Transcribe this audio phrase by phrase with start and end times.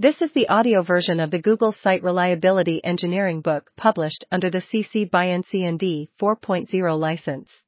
[0.00, 4.62] This is the audio version of the Google Site Reliability Engineering book published under the
[4.62, 7.62] CC by NCND 4.0 license.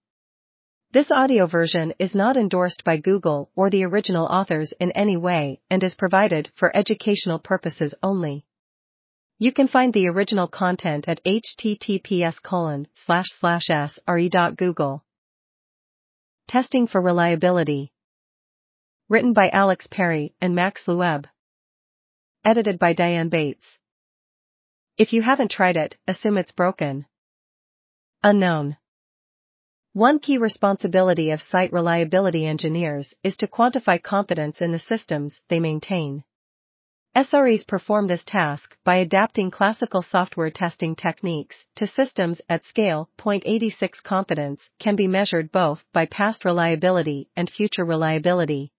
[0.93, 5.61] This audio version is not endorsed by Google or the original authors in any way
[5.69, 8.47] and is provided for educational purposes only.
[9.39, 12.39] You can find the original content at https
[14.09, 15.05] sre.google.
[16.49, 17.93] Testing for reliability.
[19.11, 21.27] Written by Alex Perry and Max Luebbe.
[22.45, 23.79] Edited by Diane Bates.
[24.99, 27.07] If you haven't tried it, assume it's broken.
[28.25, 28.79] Unknown.
[29.93, 35.61] One key responsibility of site reliability engineers is to quantify confidence in the systems they
[35.61, 36.25] maintain.
[37.15, 43.09] SREs perform this task by adapting classical software testing techniques to systems at scale.
[43.25, 48.73] 86 confidence can be measured both by past reliability and future reliability.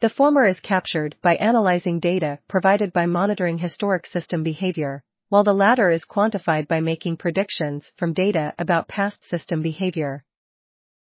[0.00, 5.54] The former is captured by analyzing data provided by monitoring historic system behavior, while the
[5.54, 10.22] latter is quantified by making predictions from data about past system behavior.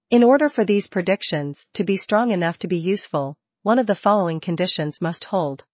[0.09, 3.95] In order for these predictions to be strong enough to be useful, one of the
[3.95, 5.65] following conditions must hold.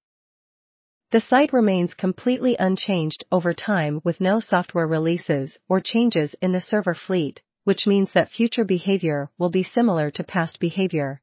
[1.12, 6.62] The site remains completely unchanged over time with no software releases or changes in the
[6.62, 11.22] server fleet, which means that future behavior will be similar to past behavior.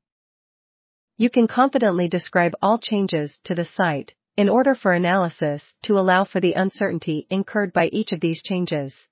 [1.20, 6.24] You can confidently describe all changes to the site in order for analysis to allow
[6.24, 9.06] for the uncertainty incurred by each of these changes.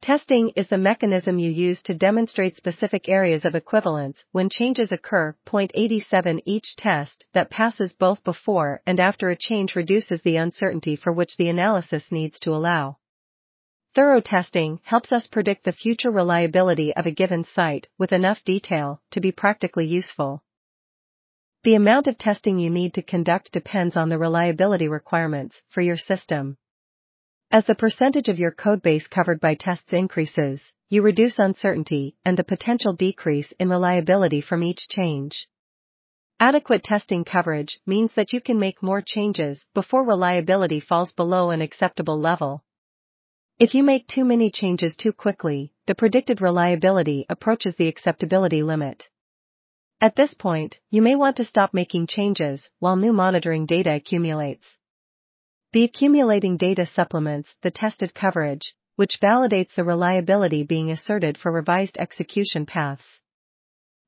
[0.00, 5.36] Testing is the mechanism you use to demonstrate specific areas of equivalence when changes occur.
[5.44, 10.96] Point 87 Each test that passes both before and after a change reduces the uncertainty
[10.96, 12.96] for which the analysis needs to allow.
[13.94, 19.02] Thorough testing helps us predict the future reliability of a given site with enough detail
[19.10, 20.42] to be practically useful.
[21.66, 25.96] The amount of testing you need to conduct depends on the reliability requirements for your
[25.96, 26.58] system.
[27.50, 32.44] As the percentage of your codebase covered by tests increases, you reduce uncertainty and the
[32.44, 35.48] potential decrease in reliability from each change.
[36.38, 41.62] Adequate testing coverage means that you can make more changes before reliability falls below an
[41.62, 42.62] acceptable level.
[43.58, 49.08] If you make too many changes too quickly, the predicted reliability approaches the acceptability limit.
[49.98, 54.76] At this point, you may want to stop making changes while new monitoring data accumulates.
[55.72, 61.96] The accumulating data supplements the tested coverage, which validates the reliability being asserted for revised
[61.98, 63.20] execution paths.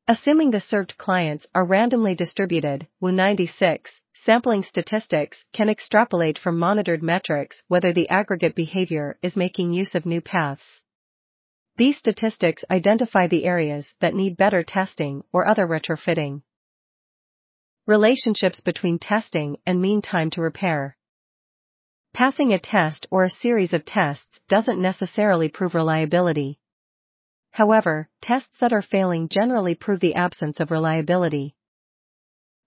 [0.06, 7.62] Assuming the served clients are randomly distributed, WU96, sampling statistics can extrapolate from monitored metrics
[7.68, 10.82] whether the aggregate behavior is making use of new paths.
[11.78, 16.42] These statistics identify the areas that need better testing or other retrofitting.
[17.86, 20.96] Relationships between testing and mean time to repair.
[22.12, 26.58] Passing a test or a series of tests doesn't necessarily prove reliability.
[27.52, 31.54] However, tests that are failing generally prove the absence of reliability.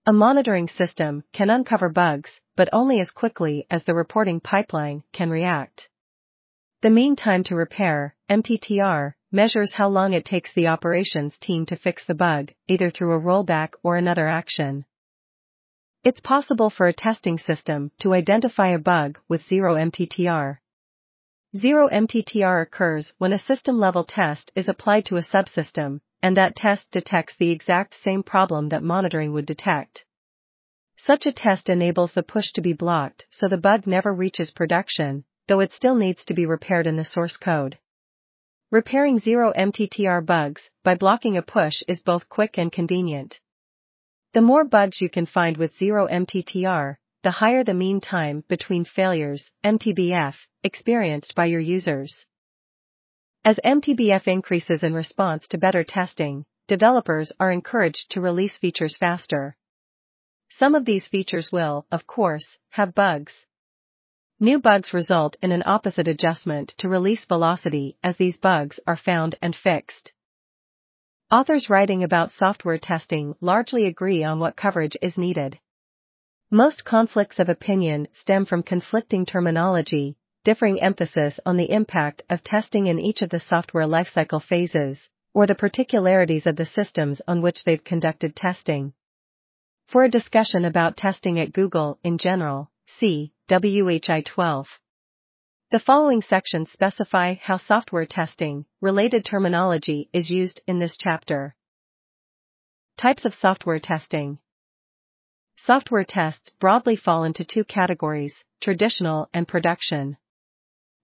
[0.05, 5.29] A monitoring system can uncover bugs, but only as quickly as the reporting pipeline can
[5.29, 5.89] react.
[6.81, 11.75] The mean time to repair, MTTR, measures how long it takes the operations team to
[11.75, 14.85] fix the bug, either through a rollback or another action.
[16.03, 20.57] It's possible for a testing system to identify a bug with zero MTTR.
[21.55, 26.55] Zero MTTR occurs when a system level test is applied to a subsystem, and that
[26.55, 30.03] test detects the exact same problem that monitoring would detect.
[30.97, 35.25] Such a test enables the push to be blocked so the bug never reaches production,
[35.51, 37.77] though it still needs to be repaired in the source code.
[38.71, 43.37] Repairing zero MTTR bugs by blocking a push is both quick and convenient.
[44.31, 48.85] The more bugs you can find with zero MTTR, the higher the mean time between
[48.85, 52.25] failures, MTBF, experienced by your users.
[53.43, 59.57] As MTBF increases in response to better testing, developers are encouraged to release features faster.
[60.49, 63.45] Some of these features will, of course, have bugs.
[64.43, 69.35] New bugs result in an opposite adjustment to release velocity as these bugs are found
[69.39, 70.13] and fixed.
[71.29, 75.59] Authors writing about software testing largely agree on what coverage is needed.
[76.49, 82.87] Most conflicts of opinion stem from conflicting terminology, differing emphasis on the impact of testing
[82.87, 87.63] in each of the software lifecycle phases, or the particularities of the systems on which
[87.63, 88.91] they've conducted testing.
[89.85, 94.67] For a discussion about testing at Google in general, see WHI 12.
[95.71, 101.55] The following sections specify how software testing, related terminology, is used in this chapter.
[102.97, 104.39] Types of software testing.
[105.55, 110.17] Software tests broadly fall into two categories, traditional and production.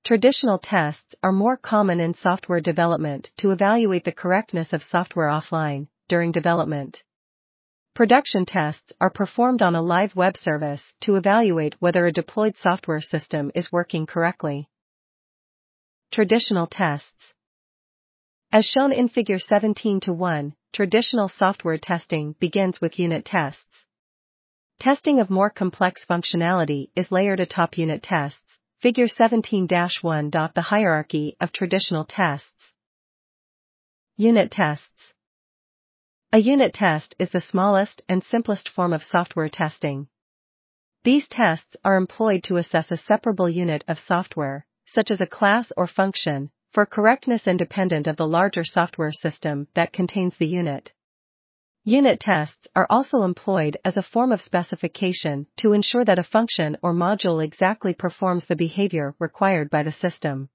[0.03, 5.87] Traditional tests are more common in software development to evaluate the correctness of software offline,
[6.07, 7.03] during development.
[7.97, 13.01] Production tests are performed on a live web service to evaluate whether a deployed software
[13.01, 14.69] system is working correctly.
[16.11, 17.33] Traditional tests.
[18.51, 23.83] As shown in figure 17 to 1, traditional software testing begins with unit tests.
[24.79, 28.59] Testing of more complex functionality is layered atop unit tests.
[28.79, 30.53] Figure 17-1.
[30.53, 32.71] The hierarchy of traditional tests.
[34.17, 35.15] Unit tests.
[36.33, 40.09] A unit test is the smallest and simplest form of software testing.
[41.05, 45.71] These tests are employed to assess a separable unit of software, such as a class
[45.77, 50.91] or function, for correctness independent of the larger software system that contains the unit.
[51.85, 56.75] Unit tests are also employed as a form of specification to ensure that a function
[56.81, 60.49] or module exactly performs the behavior required by the system.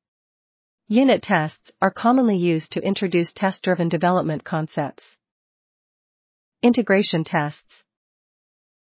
[0.89, 5.17] Unit tests are commonly used to introduce test driven development concepts.
[6.65, 7.83] Integration tests.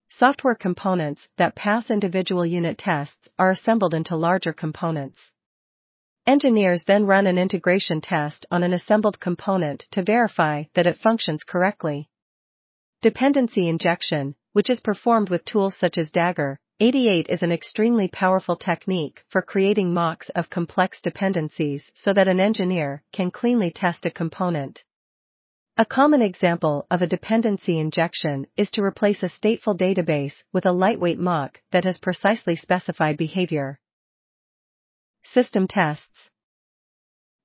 [0.09, 5.31] Software components that pass individual unit tests are assembled into larger components.
[6.27, 11.45] Engineers then run an integration test on an assembled component to verify that it functions
[11.45, 12.11] correctly.
[13.03, 18.57] Dependency injection, which is performed with tools such as Dagger, 88 is an extremely powerful
[18.57, 24.11] technique for creating mocks of complex dependencies so that an engineer can cleanly test a
[24.11, 24.83] component.
[25.81, 30.73] A common example of a dependency injection is to replace a stateful database with a
[30.73, 33.81] lightweight mock that has precisely specified behavior.
[35.25, 36.29] System tests.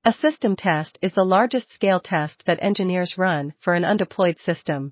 [0.03, 4.91] A system test is the largest scale test that engineers run for an undeployed system.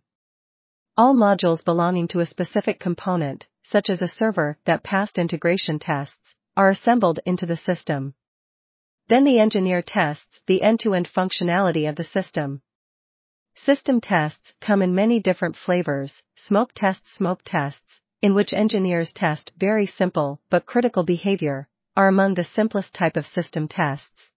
[0.96, 6.34] All modules belonging to a specific component, such as a server that passed integration tests,
[6.56, 8.14] are assembled into the system.
[9.10, 12.62] Then the engineer tests the end-to-end functionality of the system.
[13.56, 19.52] System tests come in many different flavors, smoke tests smoke tests, in which engineers test
[19.58, 24.32] very simple but critical behavior, are among the simplest type of system tests.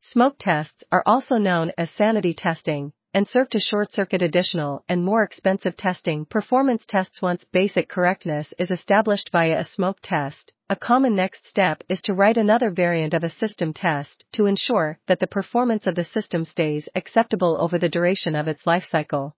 [0.00, 5.22] Smoke tests are also known as sanity testing, and serve to short-circuit additional and more
[5.22, 10.52] expensive testing performance tests once basic correctness is established via a smoke test.
[10.72, 14.98] A common next step is to write another variant of a system test to ensure
[15.06, 19.34] that the performance of the system stays acceptable over the duration of its lifecycle.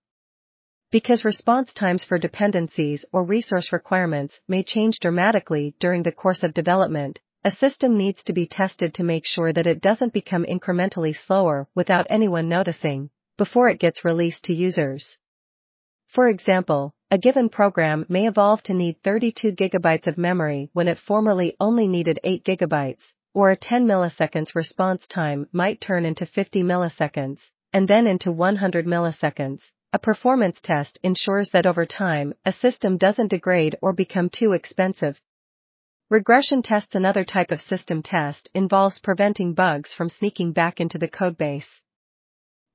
[0.91, 6.53] Because response times for dependencies or resource requirements may change dramatically during the course of
[6.53, 11.13] development, a system needs to be tested to make sure that it doesn't become incrementally
[11.13, 15.17] slower without anyone noticing before it gets released to users.
[16.15, 20.97] For example, a given program may evolve to need 32 gigabytes of memory when it
[20.97, 26.63] formerly only needed 8 gigabytes, or a 10 milliseconds response time might turn into 50
[26.63, 27.41] milliseconds,
[27.73, 29.71] and then into 100 milliseconds.
[29.91, 35.19] A performance test ensures that over time, a system doesn't degrade or become too expensive.
[36.09, 41.09] Regression tests Another type of system test involves preventing bugs from sneaking back into the
[41.09, 41.81] codebase.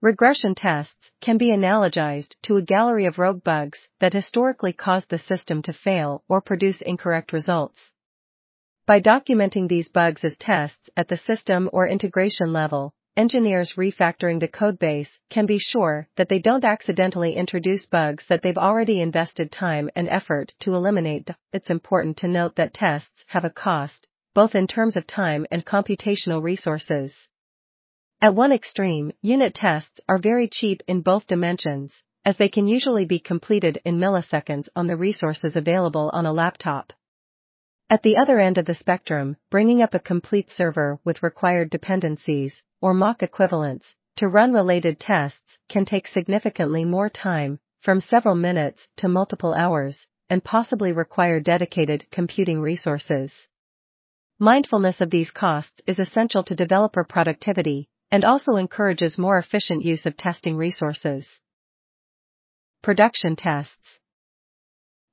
[0.03, 5.19] Regression tests can be analogized to a gallery of rogue bugs that historically caused the
[5.19, 7.93] system to fail or produce incorrect results.
[8.87, 14.49] By documenting these bugs as tests at the system or integration level, engineers refactoring the
[14.49, 19.91] codebase can be sure that they don't accidentally introduce bugs that they've already invested time
[19.95, 21.29] and effort to eliminate.
[21.53, 25.67] It's important to note that tests have a cost, both in terms of time and
[25.67, 27.29] computational resources.
[28.23, 33.07] At one extreme, unit tests are very cheap in both dimensions, as they can usually
[33.07, 36.93] be completed in milliseconds on the resources available on a laptop.
[37.89, 42.63] At the other end of the spectrum, bringing up a complete server with required dependencies,
[42.83, 48.87] or mock equivalents, to run related tests can take significantly more time, from several minutes
[48.97, 53.49] to multiple hours, and possibly require dedicated computing resources.
[54.39, 60.07] Mindfulness of these costs is essential to developer productivity, and also encourages more efficient use
[60.07, 61.41] of testing resources.
[62.83, 64.01] Production tests.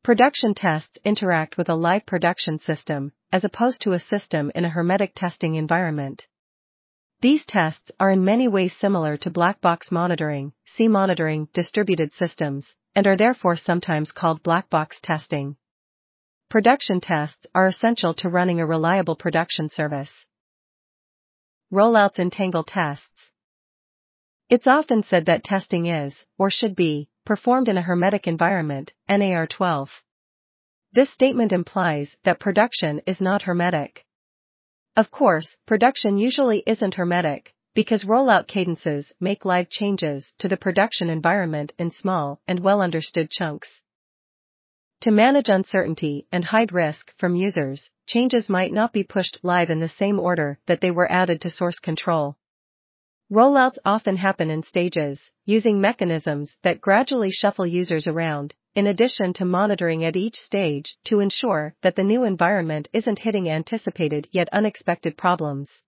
[0.03, 4.69] Production tests interact with a live production system, as opposed to a system in a
[4.69, 6.27] hermetic testing environment.
[7.19, 12.75] These tests are in many ways similar to black box monitoring, C monitoring distributed systems,
[12.95, 15.57] and are therefore sometimes called black box testing.
[16.49, 20.25] Production tests are essential to running a reliable production service.
[21.69, 23.29] Rollouts Entangle tests.
[24.50, 29.45] It's often said that testing is, or should be, performed in a hermetic environment, NAR
[29.45, 29.89] 12.
[30.93, 34.05] This statement implies that production is not hermetic.
[34.95, 41.09] Of course, production usually isn't hermetic, because rollout cadences make live changes to the production
[41.09, 43.81] environment in small and well understood chunks.
[45.01, 49.79] To manage uncertainty and hide risk from users, changes might not be pushed live in
[49.79, 52.35] the same order that they were added to source control.
[53.31, 59.45] Rollouts often happen in stages, using mechanisms that gradually shuffle users around, in addition to
[59.45, 65.15] monitoring at each stage to ensure that the new environment isn't hitting anticipated yet unexpected
[65.15, 65.83] problems.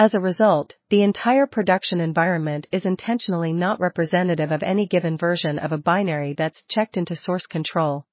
[0.00, 5.58] As a result, the entire production environment is intentionally not representative of any given version
[5.58, 8.06] of a binary that's checked into source control.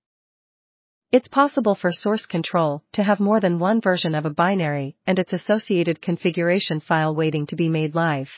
[1.11, 5.19] It's possible for source control to have more than one version of a binary and
[5.19, 8.31] its associated configuration file waiting to be made live.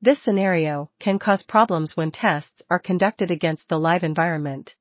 [0.00, 4.76] This scenario can cause problems when tests are conducted against the live environment.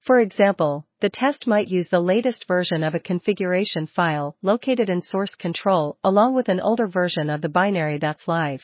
[0.00, 5.00] For example, the test might use the latest version of a configuration file located in
[5.00, 8.62] source control along with an older version of the binary that's live.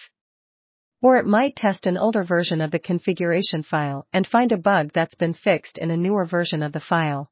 [1.00, 4.90] Or it might test an older version of the configuration file and find a bug
[4.92, 7.30] that's been fixed in a newer version of the file.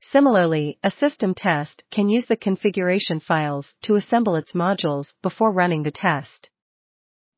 [0.00, 5.84] Similarly, a system test can use the configuration files to assemble its modules before running
[5.84, 6.50] the test.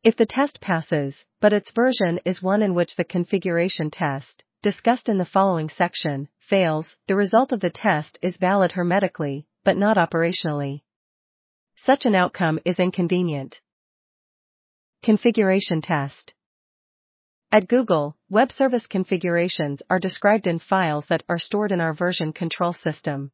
[0.02, 5.08] If the test passes, but its version is one in which the configuration test discussed
[5.08, 9.96] in the following section, fails, the result of the test is valid hermetically, but not
[9.96, 10.82] operationally.
[11.74, 13.62] Such an outcome is inconvenient.
[15.02, 16.34] Configuration test.
[17.50, 22.34] At Google, web service configurations are described in files that are stored in our version
[22.34, 23.32] control system.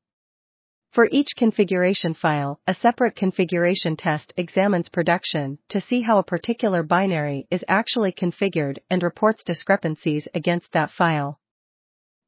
[0.95, 6.85] For each configuration file, a separate configuration test examines production to see how a particular
[6.85, 11.41] binary is actually configured and reports discrepancies against that file.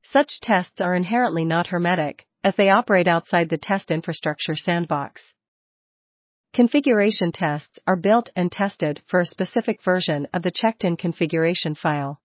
[0.02, 5.22] Such tests are inherently not hermetic, as they operate outside the test infrastructure sandbox.
[6.52, 12.20] Configuration tests are built and tested for a specific version of the checked-in configuration file.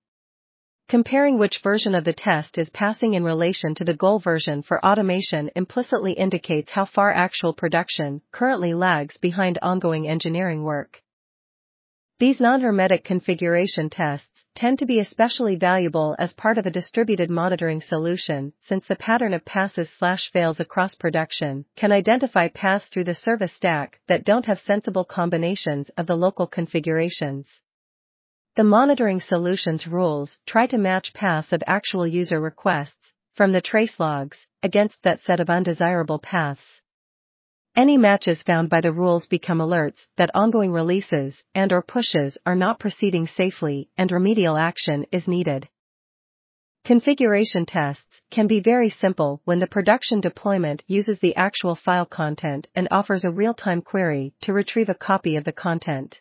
[0.87, 4.85] Comparing which version of the test is passing in relation to the goal version for
[4.85, 11.01] automation implicitly indicates how far actual production currently lags behind ongoing engineering work.
[12.21, 17.81] These non-hermetic configuration tests tend to be especially valuable as part of a distributed monitoring
[17.81, 23.15] solution since the pattern of passes slash fails across production can identify paths through the
[23.15, 27.47] service stack that don't have sensible combinations of the local configurations.
[28.55, 33.97] The monitoring solutions rules try to match paths of actual user requests from the trace
[33.97, 36.81] logs against that set of undesirable paths.
[37.77, 42.55] Any matches found by the rules become alerts that ongoing releases and or pushes are
[42.55, 45.69] not proceeding safely and remedial action is needed.
[46.83, 52.67] Configuration tests can be very simple when the production deployment uses the actual file content
[52.75, 56.19] and offers a real-time query to retrieve a copy of the content.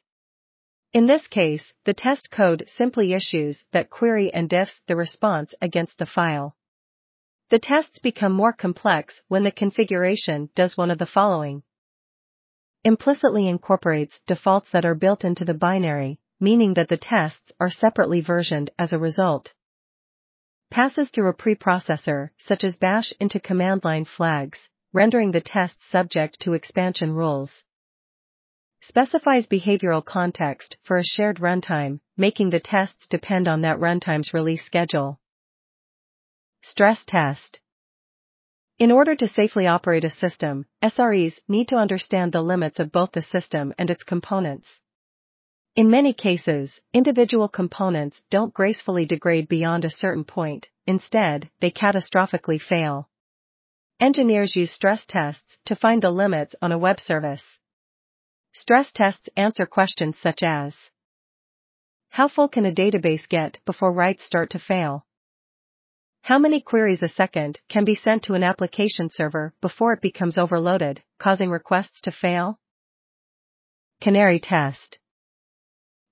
[0.92, 5.98] In this case, the test code simply issues that query and diffs the response against
[5.98, 6.56] the file.
[7.50, 11.62] The tests become more complex when the configuration does one of the following.
[12.82, 18.20] Implicitly incorporates defaults that are built into the binary, meaning that the tests are separately
[18.20, 19.54] versioned as a result.
[20.70, 26.40] Passes through a preprocessor, such as bash into command line flags, rendering the tests subject
[26.40, 27.64] to expansion rules
[28.80, 34.64] specifies behavioral context for a shared runtime, making the tests depend on that runtime's release
[34.64, 35.20] schedule.
[36.62, 37.60] Stress test.
[38.78, 43.12] In order to safely operate a system, SREs need to understand the limits of both
[43.12, 44.80] the system and its components.
[45.76, 52.60] In many cases, individual components don't gracefully degrade beyond a certain point, instead, they catastrophically
[52.60, 53.08] fail.
[54.00, 57.58] Engineers use stress tests to find the limits on a web service.
[58.52, 60.74] Stress tests answer questions such as
[62.08, 65.06] How full can a database get before writes start to fail?
[66.22, 70.36] How many queries a second can be sent to an application server before it becomes
[70.36, 72.58] overloaded, causing requests to fail?
[74.00, 74.98] Canary test.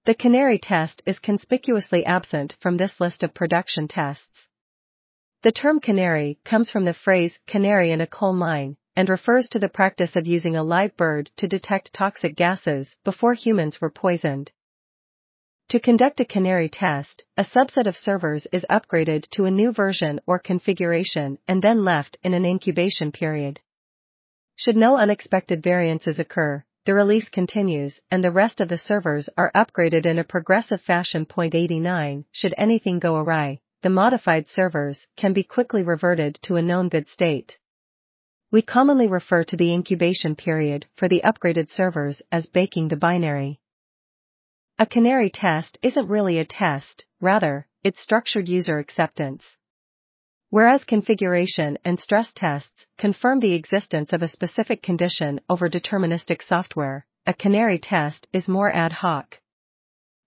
[0.04, 4.46] The canary test is conspicuously absent from this list of production tests.
[5.42, 9.60] The term canary comes from the phrase canary in a coal mine, and refers to
[9.60, 14.50] the practice of using a live bird to detect toxic gases before humans were poisoned.
[15.68, 20.18] To conduct a canary test, a subset of servers is upgraded to a new version
[20.26, 23.60] or configuration and then left in an incubation period.
[24.56, 29.52] Should no unexpected variances occur, the release continues and the rest of the servers are
[29.54, 31.24] upgraded in a progressive fashion.
[31.24, 36.62] Point 89 Should anything go awry, the modified servers can be quickly reverted to a
[36.62, 37.58] known good state.
[38.50, 43.60] We commonly refer to the incubation period for the upgraded servers as baking the binary.
[44.78, 49.56] A canary test isn't really a test, rather, it's structured user acceptance.
[50.48, 57.04] Whereas configuration and stress tests confirm the existence of a specific condition over deterministic software,
[57.26, 59.38] a canary test is more ad hoc.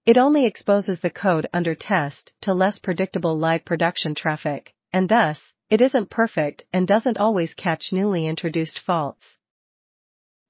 [0.06, 5.54] It only exposes the code under test to less predictable live production traffic, and thus,
[5.72, 9.38] it isn't perfect and doesn't always catch newly introduced faults.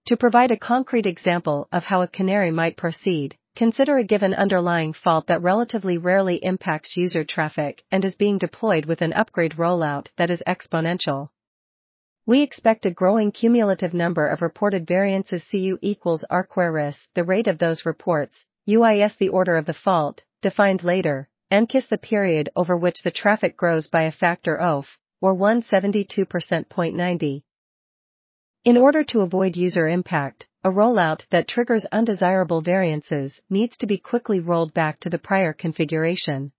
[0.07, 4.93] To provide a concrete example of how a canary might proceed, Consider a given underlying
[4.93, 10.07] fault that relatively rarely impacts user traffic and is being deployed with an upgrade rollout
[10.15, 11.29] that is exponential.
[12.25, 17.57] We expect a growing cumulative number of reported variances CU equals arqueris, the rate of
[17.57, 23.03] those reports, UIS the order of the fault, defined later, MKIS the period over which
[23.03, 27.43] the traffic grows by a factor of, or 172%.90.
[28.63, 33.97] In order to avoid user impact, a rollout that triggers undesirable variances needs to be
[33.97, 36.51] quickly rolled back to the prior configuration.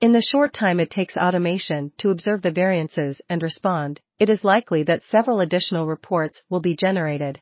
[0.00, 4.44] In the short time it takes automation to observe the variances and respond, it is
[4.44, 7.40] likely that several additional reports will be generated.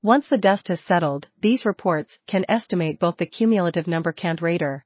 [0.00, 4.84] Once the dust has settled, these reports can estimate both the cumulative number count rater.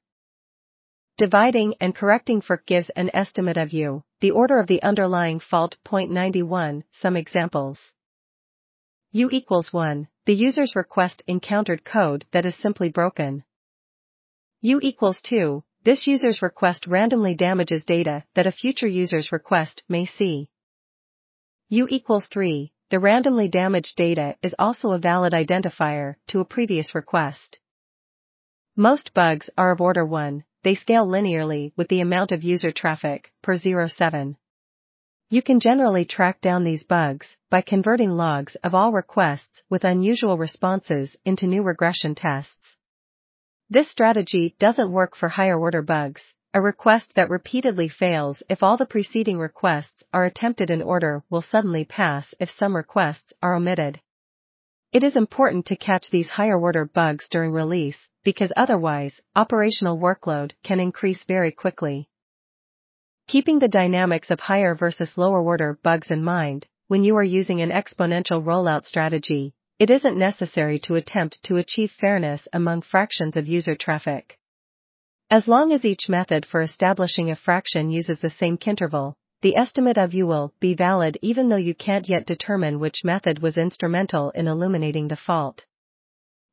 [1.19, 5.77] Dividing and correcting for gives an estimate of u, the order of the underlying fault.
[5.85, 7.93] Point 91, some examples.
[9.12, 13.43] U equals 1, the user's request encountered code that is simply broken.
[14.61, 20.05] U equals 2, this user's request randomly damages data that a future user's request may
[20.05, 20.50] see.
[21.71, 26.95] U equals 3, the randomly damaged data is also a valid identifier to a previous
[26.95, 27.59] request.
[28.77, 33.33] Most bugs are of order 1, they scale linearly with the amount of user traffic
[33.43, 34.37] per 07.
[35.31, 40.37] You can generally track down these bugs by converting logs of all requests with unusual
[40.37, 42.76] responses into new regression tests.
[43.69, 46.35] This strategy doesn't work for higher order bugs.
[46.52, 51.43] A request that repeatedly fails if all the preceding requests are attempted in order will
[51.43, 54.00] suddenly pass if some requests are omitted.
[54.93, 60.50] It is important to catch these higher order bugs during release because otherwise, operational workload
[60.65, 62.09] can increase very quickly.
[63.29, 67.63] Keeping the dynamics of higher versus lower order bugs in mind, when you are using
[67.63, 73.47] an exponential rollout strategy, it isn't necessary to attempt to achieve fairness among fractions of
[73.47, 74.37] user traffic.
[75.31, 79.97] As long as each method for establishing a fraction uses the same kinterval, the estimate
[79.97, 84.31] of u will be valid even though you can't yet determine which method was instrumental
[84.31, 85.65] in illuminating the fault.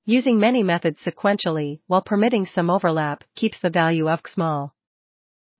[0.05, 4.73] Using many methods sequentially while permitting some overlap keeps the value of small.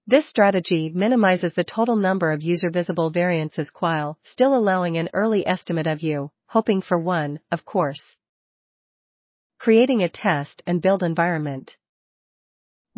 [0.06, 5.46] This strategy minimizes the total number of user visible variances while still allowing an early
[5.46, 8.16] estimate of u, hoping for one, of course.
[9.60, 11.76] Creating a test and build environment.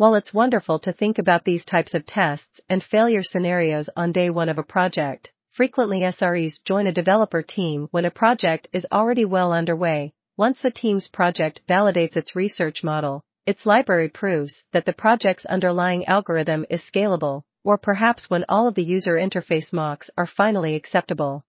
[0.00, 4.30] While it's wonderful to think about these types of tests and failure scenarios on day
[4.30, 9.26] one of a project, frequently SREs join a developer team when a project is already
[9.26, 10.14] well underway.
[10.38, 16.06] Once the team's project validates its research model, its library proves that the project's underlying
[16.06, 21.44] algorithm is scalable, or perhaps when all of the user interface mocks are finally acceptable.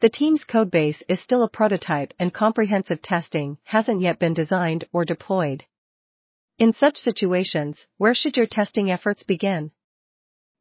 [0.00, 5.04] The team's codebase is still a prototype and comprehensive testing hasn't yet been designed or
[5.04, 5.62] deployed.
[6.62, 9.72] In such situations, where should your testing efforts begin?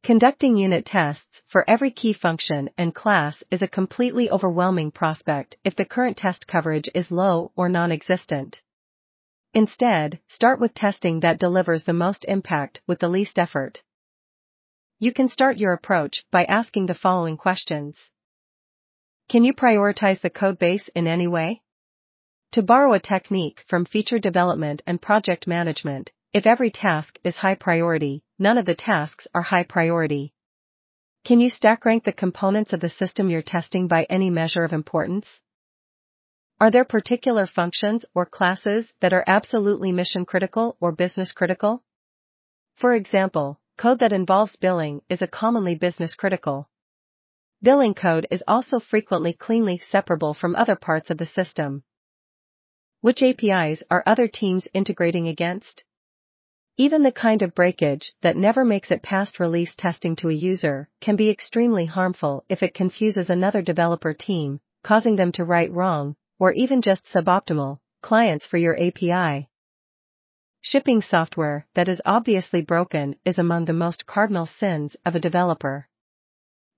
[0.02, 5.76] Conducting unit tests for every key function and class is a completely overwhelming prospect if
[5.76, 8.64] the current test coverage is low or non-existent.
[9.54, 13.84] Instead, start with testing that delivers the most impact with the least effort.
[14.98, 18.10] You can start your approach by asking the following questions.
[19.30, 21.62] Can you prioritize the codebase in any way?
[22.56, 27.56] To borrow a technique from feature development and project management, if every task is high
[27.56, 30.34] priority, none of the tasks are high priority.
[31.24, 34.74] Can you stack rank the components of the system you're testing by any measure of
[34.74, 35.40] importance?
[36.60, 41.86] Are there particular functions or classes that are absolutely mission critical or business critical?
[42.76, 46.68] For example, code that involves billing is a commonly business critical.
[47.64, 51.84] Billing code is also frequently cleanly separable from other parts of the system.
[53.02, 55.84] Which APIs are other teams integrating against?
[56.78, 60.88] Even the kind of breakage that never makes it past release testing to a user
[61.00, 66.16] can be extremely harmful if it confuses another developer team, causing them to write wrong
[66.38, 69.50] or even just suboptimal clients for your API.
[70.62, 75.88] Shipping software that is obviously broken is among the most cardinal sins of a developer.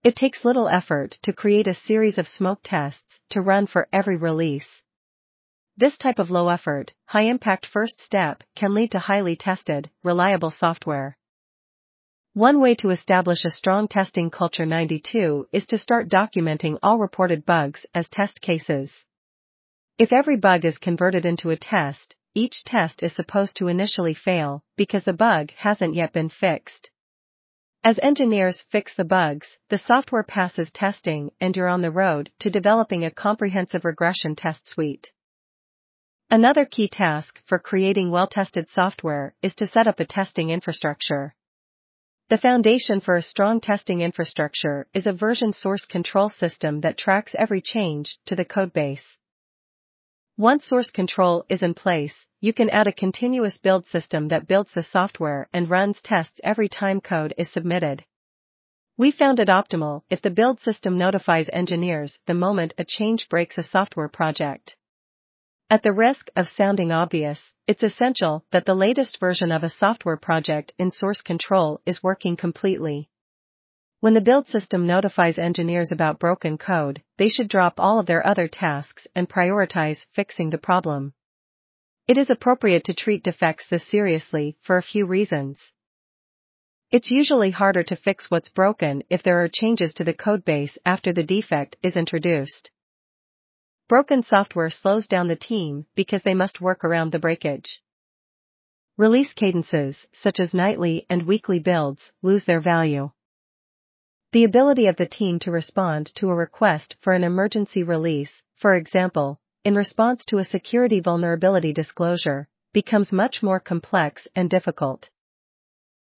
[0.06, 4.16] It takes little effort to create a series of smoke tests to run for every
[4.16, 4.83] release.
[5.76, 10.52] This type of low effort, high impact first step can lead to highly tested, reliable
[10.52, 11.18] software.
[12.34, 17.44] One way to establish a strong testing culture 92 is to start documenting all reported
[17.44, 19.04] bugs as test cases.
[19.98, 24.64] If every bug is converted into a test, each test is supposed to initially fail
[24.76, 26.92] because the bug hasn't yet been fixed.
[27.84, 32.52] As engineers fix the bugs, the software passes testing and you're on the road to
[32.52, 35.12] developing a comprehensive regression test suite.
[36.30, 41.36] Another key task for creating well-tested software is to set up a testing infrastructure.
[42.30, 47.36] The foundation for a strong testing infrastructure is a version source control system that tracks
[47.38, 49.18] every change to the codebase.
[50.38, 54.74] Once source control is in place, you can add a continuous build system that builds
[54.74, 58.04] the software and runs tests every time code is submitted.
[58.98, 63.60] We found it optimal if the build system notifies engineers the moment a change breaks
[63.60, 64.76] a software project.
[65.74, 70.18] At the risk of sounding obvious, it's essential that the latest version of a software
[70.18, 73.10] project in source control is working completely.
[74.00, 78.24] When the build system notifies engineers about broken code, they should drop all of their
[78.24, 81.16] other tasks and prioritize fixing the problem.
[82.08, 85.74] It is appropriate to treat defects this seriously for a few reasons.
[86.92, 91.12] It's usually harder to fix what's broken if there are changes to the codebase after
[91.12, 92.70] the defect is introduced.
[93.90, 97.82] Broken software slows down the team because they must work around the breakage.
[98.98, 103.12] Release cadences, such as nightly and weekly builds, lose their value.
[104.32, 108.76] The ability of the team to respond to a request for an emergency release, for
[108.76, 115.10] example, in response to a security vulnerability disclosure, becomes much more complex and difficult.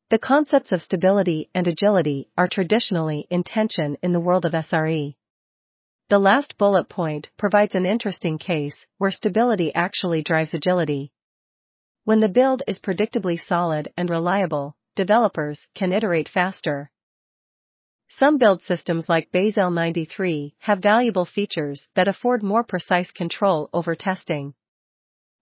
[0.10, 5.16] The concepts of stability and agility are traditionally in tension in the world of SRE.
[6.08, 11.12] The last bullet point provides an interesting case where stability actually drives agility.
[12.04, 16.92] When the build is predictably solid and reliable, developers can iterate faster.
[18.08, 23.96] Some build systems like Bazel 93 have valuable features that afford more precise control over
[23.96, 24.54] testing.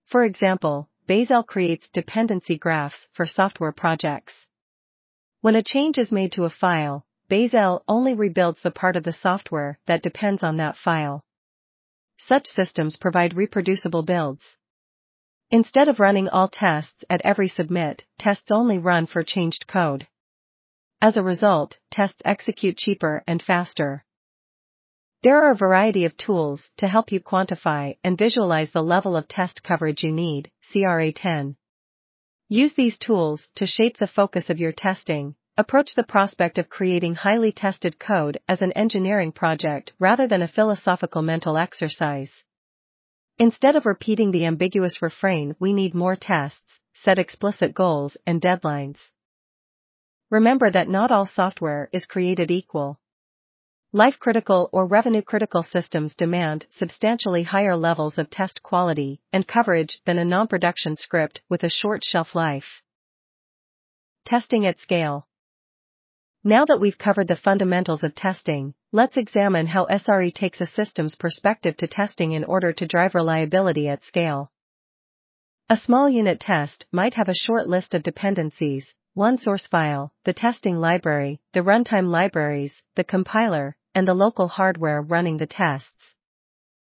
[0.06, 4.48] For example, Bazel creates dependency graphs for software projects.
[5.42, 9.12] When a change is made to a file, Bazel only rebuilds the part of the
[9.12, 11.24] software that depends on that file.
[12.20, 14.60] Such systems provide reproducible builds.
[15.50, 20.06] Instead of running all tests at every submit, tests only run for changed code.
[21.02, 24.06] As a result, tests execute cheaper and faster.
[25.24, 29.28] There are a variety of tools to help you quantify and visualize the level of
[29.28, 31.56] test coverage you need, CRA 10.
[32.48, 37.14] Use these tools to shape the focus of your testing Approach the prospect of creating
[37.14, 42.44] highly tested code as an engineering project rather than a philosophical mental exercise.
[43.38, 48.98] Instead of repeating the ambiguous refrain, we need more tests, set explicit goals and deadlines.
[50.32, 53.00] Remember that not all software is created equal.
[53.92, 60.02] Life critical or revenue critical systems demand substantially higher levels of test quality and coverage
[60.08, 62.82] than a non production script with a short shelf life.
[64.26, 65.28] Testing at scale.
[66.46, 71.16] Now that we've covered the fundamentals of testing, let's examine how SRE takes a systems
[71.16, 74.52] perspective to testing in order to drive reliability at scale.
[75.70, 80.34] A small unit test might have a short list of dependencies, one source file, the
[80.34, 86.14] testing library, the runtime libraries, the compiler, and the local hardware running the tests.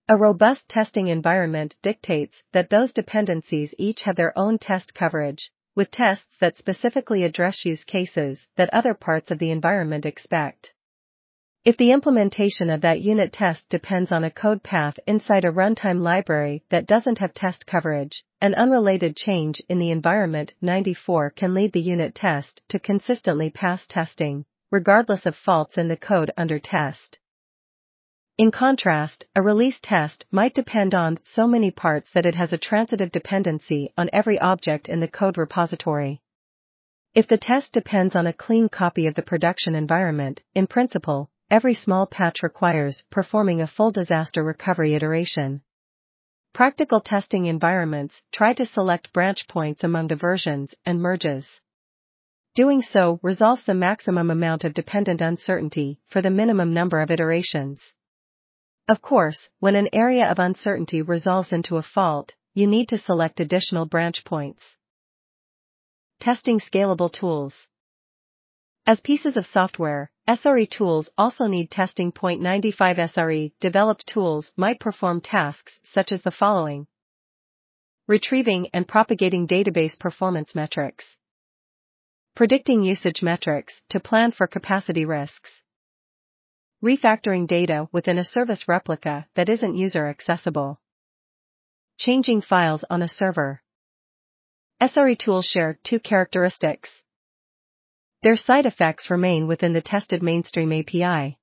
[0.09, 5.91] A robust testing environment dictates that those dependencies each have their own test coverage, with
[5.91, 10.73] tests that specifically address use cases that other parts of the environment expect.
[11.65, 16.03] If the implementation of that unit test depends on a code path inside a runtime
[16.03, 21.73] library that doesn't have test coverage, an unrelated change in the environment 94 can lead
[21.73, 27.19] the unit test to consistently pass testing, regardless of faults in the code under test.
[28.37, 32.59] In contrast, a release test might depend on so many parts that it has a
[32.59, 36.21] transitive dependency on every object in the code repository.
[37.15, 41.75] If the test depends on a clean copy of the production environment, in principle, every
[41.75, 45.63] small patch requires performing a full disaster recovery iteration.
[46.53, 51.61] Practical testing environments try to select branch points among the versions and merges.
[52.57, 57.95] Doing so resolves the maximum amount of dependent uncertainty for the minimum number of iterations.
[58.87, 63.41] Of course, when an area of uncertainty resolves into a fault, you need to select
[63.41, 64.77] additional branch points.
[66.21, 67.67] Testing scalable tools.
[68.87, 72.13] As pieces of software, SRE tools also need testing.
[72.13, 76.87] Point 95 SRE developed tools might perform tasks such as the following
[78.07, 81.17] Retrieving and propagating database performance metrics,
[82.35, 85.63] predicting usage metrics to plan for capacity risks,
[86.83, 90.81] refactoring data within a service replica that isn't user accessible,
[91.99, 93.63] changing files on a server.
[94.83, 96.91] SRE tools share two characteristics.
[98.23, 101.39] Their side effects remain within the tested mainstream API.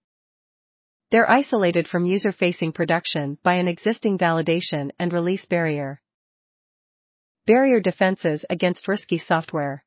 [1.12, 6.02] They're isolated from user facing production by an existing validation and release barrier.
[7.46, 9.84] Barrier defenses against risky software.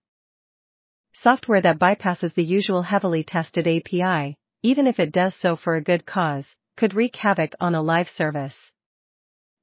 [1.14, 5.82] Software that bypasses the usual heavily tested API, even if it does so for a
[5.82, 8.56] good cause, could wreak havoc on a live service.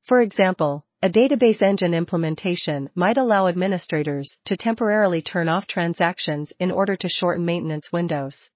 [0.04, 6.70] For example, a database engine implementation might allow administrators to temporarily turn off transactions in
[6.70, 8.52] order to shorten maintenance windows.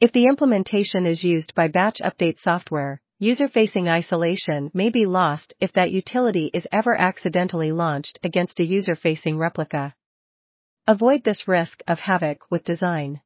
[0.00, 5.72] If the implementation is used by batch update software, user-facing isolation may be lost if
[5.72, 9.92] that utility is ever accidentally launched against a user-facing replica.
[10.86, 13.20] Avoid this risk of havoc with design.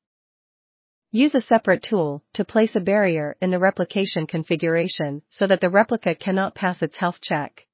[1.15, 5.69] Use a separate tool to place a barrier in the replication configuration so that the
[5.69, 7.67] replica cannot pass its health check.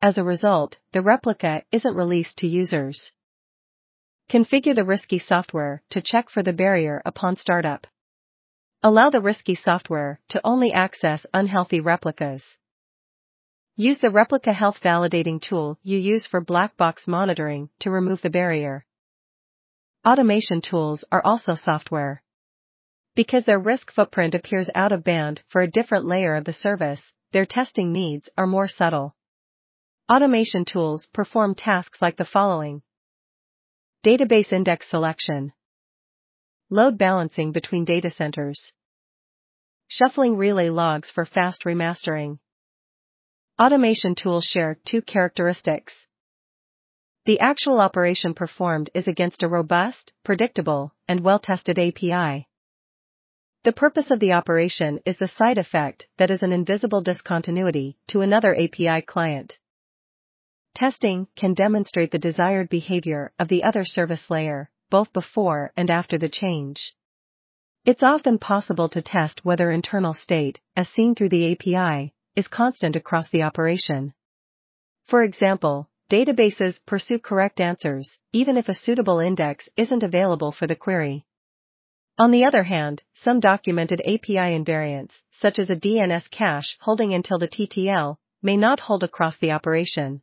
[0.00, 3.10] As a result, the replica isn't released to users.
[4.30, 7.88] Configure the risky software to check for the barrier upon startup.
[8.84, 12.56] Allow the risky software to only access unhealthy replicas.
[13.74, 18.30] Use the replica health validating tool you use for black box monitoring to remove the
[18.30, 18.86] barrier.
[20.06, 22.22] Automation tools are also software.
[23.14, 27.12] Because their risk footprint appears out of band for a different layer of the service,
[27.32, 29.14] their testing needs are more subtle.
[30.12, 32.82] Automation tools perform tasks like the following.
[34.04, 35.52] Database index selection.
[36.70, 38.72] Load balancing between data centers.
[39.86, 42.38] Shuffling relay logs for fast remastering.
[43.62, 45.94] Automation tools share two characteristics.
[47.26, 52.48] The actual operation performed is against a robust, predictable, and well-tested API.
[53.64, 58.20] The purpose of the operation is the side effect that is an invisible discontinuity to
[58.20, 59.56] another API client.
[60.74, 66.18] Testing can demonstrate the desired behavior of the other service layer, both before and after
[66.18, 66.94] the change.
[67.86, 72.96] It's often possible to test whether internal state, as seen through the API, is constant
[72.96, 74.12] across the operation.
[75.06, 80.76] For example, databases pursue correct answers, even if a suitable index isn't available for the
[80.76, 81.24] query.
[82.16, 87.38] On the other hand, some documented API invariants, such as a DNS cache holding until
[87.38, 90.22] the TTL, may not hold across the operation.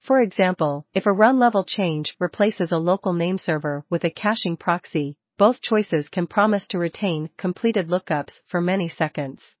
[0.00, 4.58] For example, if a run level change replaces a local name server with a caching
[4.58, 9.54] proxy, both choices can promise to retain completed lookups for many seconds.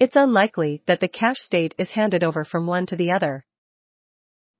[0.00, 3.44] It's unlikely that the cache state is handed over from one to the other.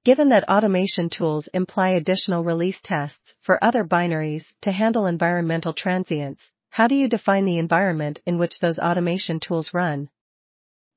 [0.03, 6.51] Given that automation tools imply additional release tests for other binaries to handle environmental transients,
[6.71, 10.09] how do you define the environment in which those automation tools run?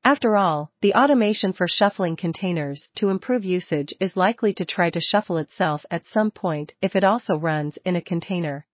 [0.06, 5.02] After all, the automation for shuffling containers to improve usage is likely to try to
[5.02, 8.66] shuffle itself at some point if it also runs in a container.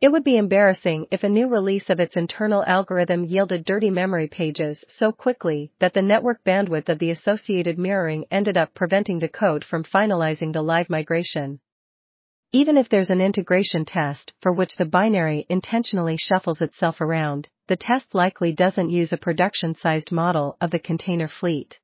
[0.00, 4.28] It would be embarrassing if a new release of its internal algorithm yielded dirty memory
[4.28, 9.28] pages so quickly that the network bandwidth of the associated mirroring ended up preventing the
[9.28, 11.60] code from finalizing the live migration.
[12.52, 17.76] Even if there's an integration test for which the binary intentionally shuffles itself around, the
[17.76, 21.78] test likely doesn't use a production-sized model of the container fleet.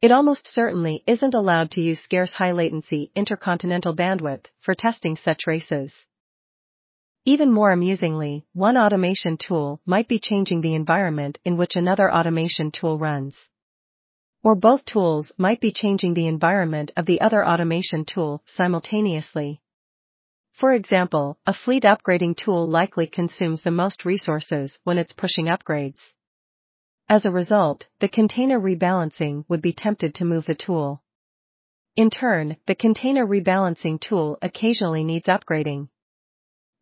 [0.00, 6.06] It almost certainly isn't allowed to use scarce high-latency intercontinental bandwidth for testing such races.
[7.26, 12.70] Even more amusingly, one automation tool might be changing the environment in which another automation
[12.70, 13.48] tool runs.
[14.42, 19.62] Or both tools might be changing the environment of the other automation tool simultaneously.
[20.52, 26.12] For example, a fleet upgrading tool likely consumes the most resources when it's pushing upgrades.
[27.08, 31.02] As a result, the container rebalancing would be tempted to move the tool.
[31.96, 35.88] In turn, the container rebalancing tool occasionally needs upgrading.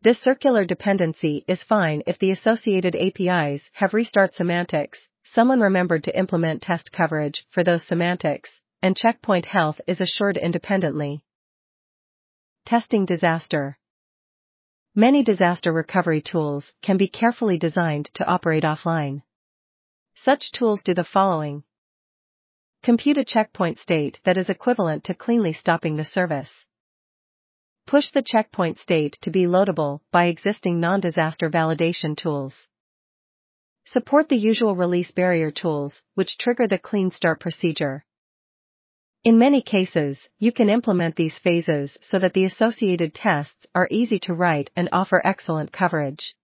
[0.03, 6.19] This circular dependency is fine if the associated APIs have restart semantics, someone remembered to
[6.19, 11.23] implement test coverage for those semantics, and checkpoint health is assured independently.
[12.67, 13.79] Testing disaster.
[14.93, 19.23] Many disaster recovery tools can be carefully designed to operate offline.
[20.17, 21.63] Such tools do the following.
[22.83, 26.67] Compute a checkpoint state that is equivalent to cleanly stopping the service.
[27.87, 32.69] Push the checkpoint state to be loadable by existing non-disaster validation tools.
[33.85, 38.05] Support the usual release barrier tools, which trigger the clean start procedure.
[39.25, 44.19] In many cases, you can implement these phases so that the associated tests are easy
[44.21, 46.35] to write and offer excellent coverage.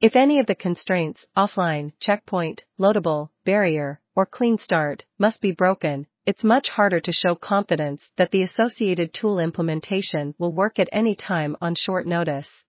[0.00, 6.06] If any of the constraints, offline, checkpoint, loadable, barrier, or clean start, must be broken,
[6.26, 11.14] it's much harder to show confidence that the associated tool implementation will work at any
[11.14, 12.64] time on short notice.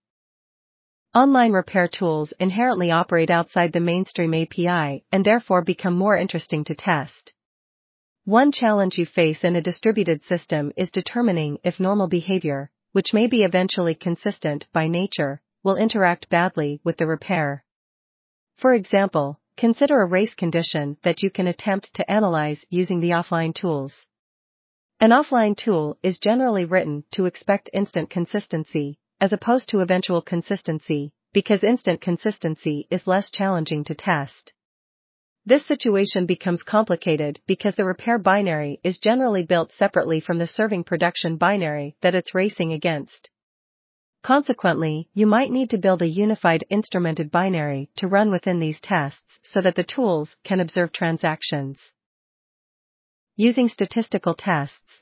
[1.12, 6.74] Online repair tools inherently operate outside the mainstream API and therefore become more interesting to
[6.76, 7.32] test.
[8.24, 13.26] One challenge you face in a distributed system is determining if normal behavior, which may
[13.26, 17.64] be eventually consistent by nature, will interact badly with the repair.
[18.56, 23.52] For example, consider a race condition that you can attempt to analyze using the offline
[23.52, 24.06] tools.
[25.00, 31.12] An offline tool is generally written to expect instant consistency, as opposed to eventual consistency,
[31.32, 34.52] because instant consistency is less challenging to test.
[35.44, 40.84] This situation becomes complicated because the repair binary is generally built separately from the serving
[40.84, 43.28] production binary that it's racing against.
[44.28, 49.40] Consequently, you might need to build a unified instrumented binary to run within these tests
[49.42, 51.94] so that the tools can observe transactions.
[53.36, 55.00] Using statistical tests.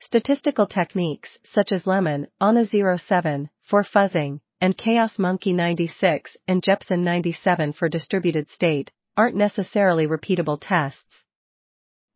[0.00, 7.74] Statistical techniques such as Lemon, ANA07 for fuzzing, and Chaos Monkey 96 and Jepsen 97
[7.74, 11.24] for distributed state aren't necessarily repeatable tests.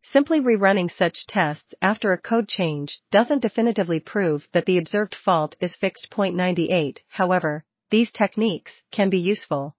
[0.05, 5.55] Simply rerunning such tests after a code change doesn't definitively prove that the observed fault
[5.61, 6.09] is fixed.
[6.11, 9.75] Point 98, however, these techniques can be useful.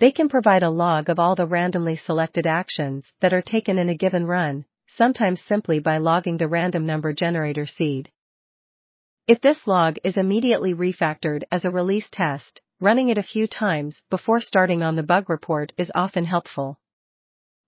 [0.00, 3.88] They can provide a log of all the randomly selected actions that are taken in
[3.88, 8.10] a given run, sometimes simply by logging the random number generator seed.
[9.28, 14.02] If this log is immediately refactored as a release test, running it a few times
[14.10, 16.80] before starting on the bug report is often helpful.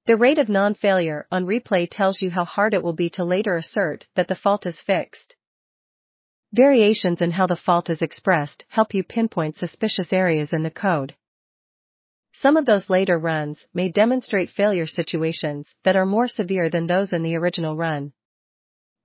[0.09, 3.57] The rate of non-failure on replay tells you how hard it will be to later
[3.57, 5.37] assert that the fault is fixed.
[6.51, 11.15] Variations in how the fault is expressed help you pinpoint suspicious areas in the code.
[12.33, 17.13] Some of those later runs may demonstrate failure situations that are more severe than those
[17.13, 18.15] in the original run.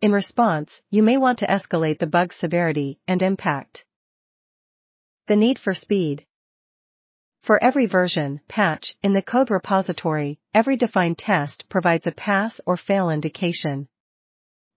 [0.02, 3.84] In response, you may want to escalate the bug's severity and impact.
[5.28, 6.26] The need for speed.
[7.44, 12.78] For every version, patch, in the code repository, every defined test provides a pass or
[12.78, 13.90] fail indication.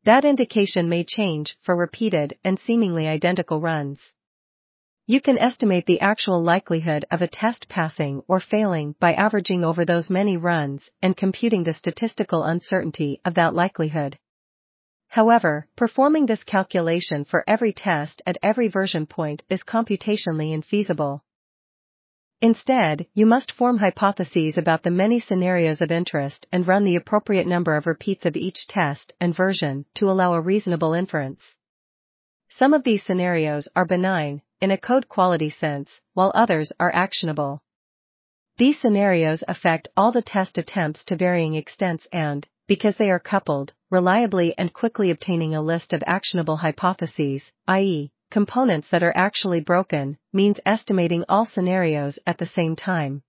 [0.03, 4.13] That indication may change for repeated and seemingly identical runs.
[5.07, 9.85] You can estimate the actual likelihood of a test passing or failing by averaging over
[9.85, 14.19] those many runs and computing the statistical uncertainty of that likelihood.
[15.07, 21.21] However, performing this calculation for every test at every version point is computationally infeasible.
[22.43, 27.47] Instead, you must form hypotheses about the many scenarios of interest and run the appropriate
[27.47, 31.57] number of repeats of each test and version to allow a reasonable inference.
[32.49, 37.63] Some of these scenarios are benign, in a code quality sense, while others are actionable.
[38.59, 43.73] These scenarios affect all the test attempts to varying extents and, because they are coupled,
[43.91, 50.19] reliably and quickly obtaining a list of actionable hypotheses, i.e., components that are actually broken,
[50.33, 53.23] means estimating all scenarios at the same time.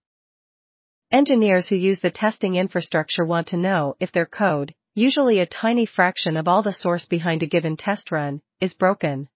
[1.11, 5.85] Engineers who use the testing infrastructure want to know if their code, usually a tiny
[5.85, 9.29] fraction of all the source behind a given test run, is broken.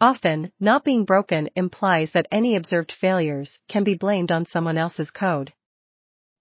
[0.00, 5.10] Often, not being broken implies that any observed failures can be blamed on someone else's
[5.10, 5.52] code.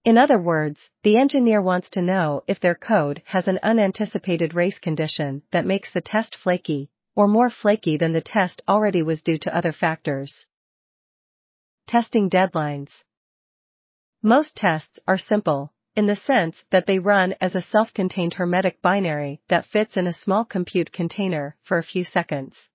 [0.03, 4.77] In other words, the engineer wants to know if their code has an unanticipated race
[4.77, 9.37] condition that makes the test flaky, or more flaky than the test already was due
[9.37, 10.45] to other factors.
[11.87, 12.89] Testing deadlines.
[14.21, 19.39] Most tests are simple, in the sense that they run as a self-contained hermetic binary
[19.47, 22.69] that fits in a small compute container for a few seconds.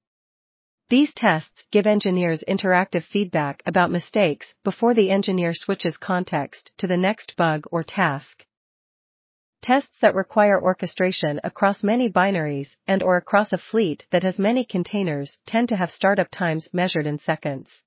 [0.88, 6.97] These tests give engineers interactive feedback about mistakes before the engineer switches context to the
[6.97, 8.45] next bug or task.
[9.63, 14.65] Tests that require orchestration across many binaries and or across a fleet that has many
[14.65, 17.83] containers tend to have startup times measured in seconds.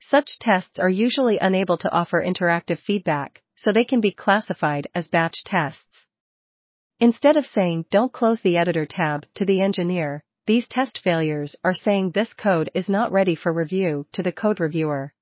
[0.00, 5.08] Such tests are usually unable to offer interactive feedback, so they can be classified as
[5.08, 6.04] batch tests.
[7.00, 11.72] Instead of saying don't close the editor tab to the engineer, these test failures are
[11.72, 15.14] saying this code is not ready for review to the code reviewer.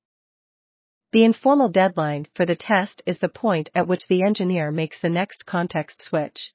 [1.13, 5.11] The informal deadline for the test is the point at which the engineer makes the
[5.11, 6.55] next context switch.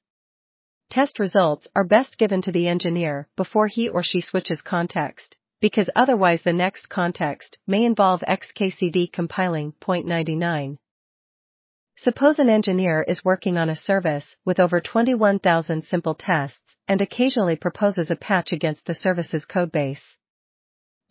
[0.90, 5.88] test results are best given to the engineer before he or she switches context, because
[5.94, 9.70] otherwise the next context may involve XKCD compiling.
[9.78, 10.78] Point 99.
[11.96, 17.54] Suppose an engineer is working on a service with over 21,000 simple tests and occasionally
[17.54, 20.16] proposes a patch against the service's codebase.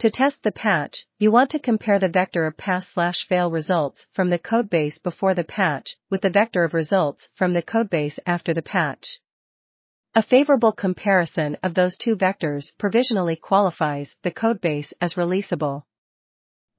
[0.02, 4.38] To test the patch, you want to compare the vector of pass-fail results from the
[4.38, 9.20] codebase before the patch with the vector of results from the codebase after the patch.
[10.14, 15.82] A favorable comparison of those two vectors provisionally qualifies the codebase as releasable.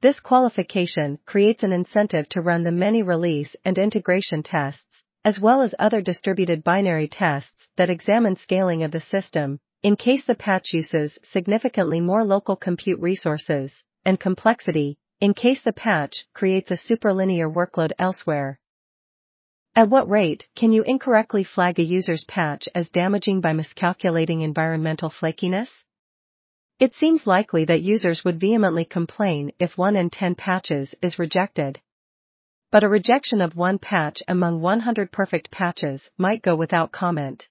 [0.00, 5.62] This qualification creates an incentive to run the many release and integration tests, as well
[5.62, 10.72] as other distributed binary tests that examine scaling of the system, in case the patch
[10.72, 17.52] uses significantly more local compute resources, and complexity, in case the patch creates a superlinear
[17.52, 18.58] workload elsewhere.
[19.76, 25.10] At what rate can you incorrectly flag a user's patch as damaging by miscalculating environmental
[25.10, 25.70] flakiness?
[26.80, 31.80] It seems likely that users would vehemently complain if 1 in 10 patches is rejected.
[32.72, 37.48] But a rejection of one patch among 100 perfect patches might go without comment.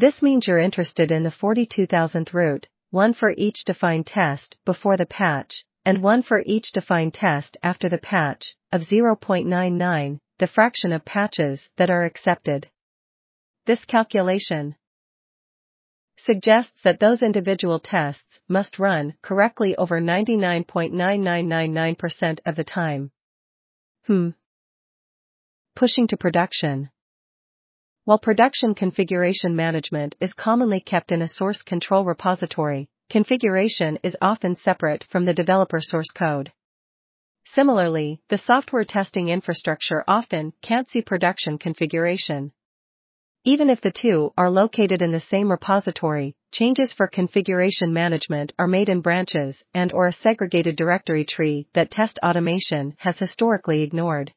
[0.00, 5.04] This means you're interested in the 42,000th root, one for each defined test before the
[5.04, 11.04] patch, and one for each defined test after the patch, of 0.99, the fraction of
[11.04, 12.70] patches that are accepted.
[13.66, 14.76] This calculation,
[16.16, 23.10] suggests that those individual tests must run correctly over 99.9999% of the time.
[24.06, 24.30] Hmm.
[25.76, 26.88] Pushing to production.
[28.04, 34.56] While production configuration management is commonly kept in a source control repository, configuration is often
[34.56, 36.50] separate from the developer source code.
[37.44, 42.52] Similarly, the software testing infrastructure often can't see production configuration.
[43.44, 48.66] Even if the two are located in the same repository, changes for configuration management are
[48.66, 54.32] made in branches and or a segregated directory tree that test automation has historically ignored.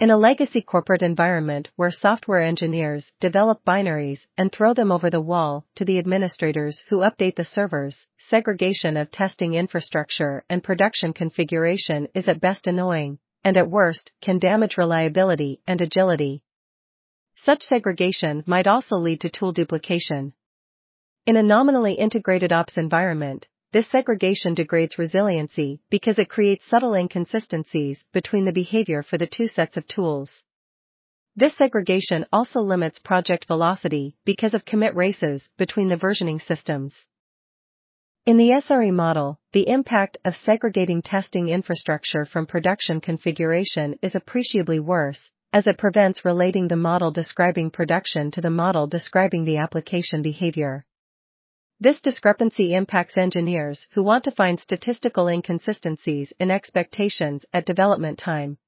[0.00, 5.20] In a legacy corporate environment where software engineers develop binaries and throw them over the
[5.20, 12.08] wall to the administrators who update the servers, segregation of testing infrastructure and production configuration
[12.14, 16.42] is at best annoying, and at worst can damage reliability and agility.
[17.34, 20.32] Such segregation might also lead to tool duplication.
[21.26, 28.04] In a nominally integrated ops environment, this segregation degrades resiliency because it creates subtle inconsistencies
[28.12, 30.44] between the behavior for the two sets of tools.
[31.36, 37.06] This segregation also limits project velocity because of commit races between the versioning systems.
[38.26, 44.80] In the SRE model, the impact of segregating testing infrastructure from production configuration is appreciably
[44.80, 50.22] worse, as it prevents relating the model describing production to the model describing the application
[50.22, 50.84] behavior.
[51.82, 58.58] This discrepancy impacts engineers who want to find statistical inconsistencies in expectations at development time.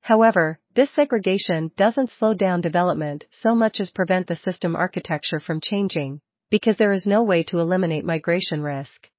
[0.00, 5.60] However, this segregation doesn't slow down development so much as prevent the system architecture from
[5.60, 6.20] changing,
[6.50, 9.10] because there is no way to eliminate migration risk.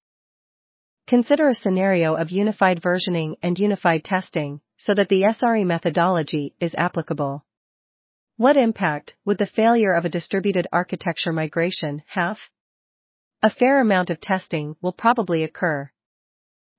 [1.05, 6.74] Consider a scenario of unified versioning and unified testing, so that the SRE methodology is
[6.78, 7.43] applicable.
[8.38, 12.39] What impact would the failure of a distributed architecture migration have?
[13.44, 15.89] A fair amount of testing will probably occur.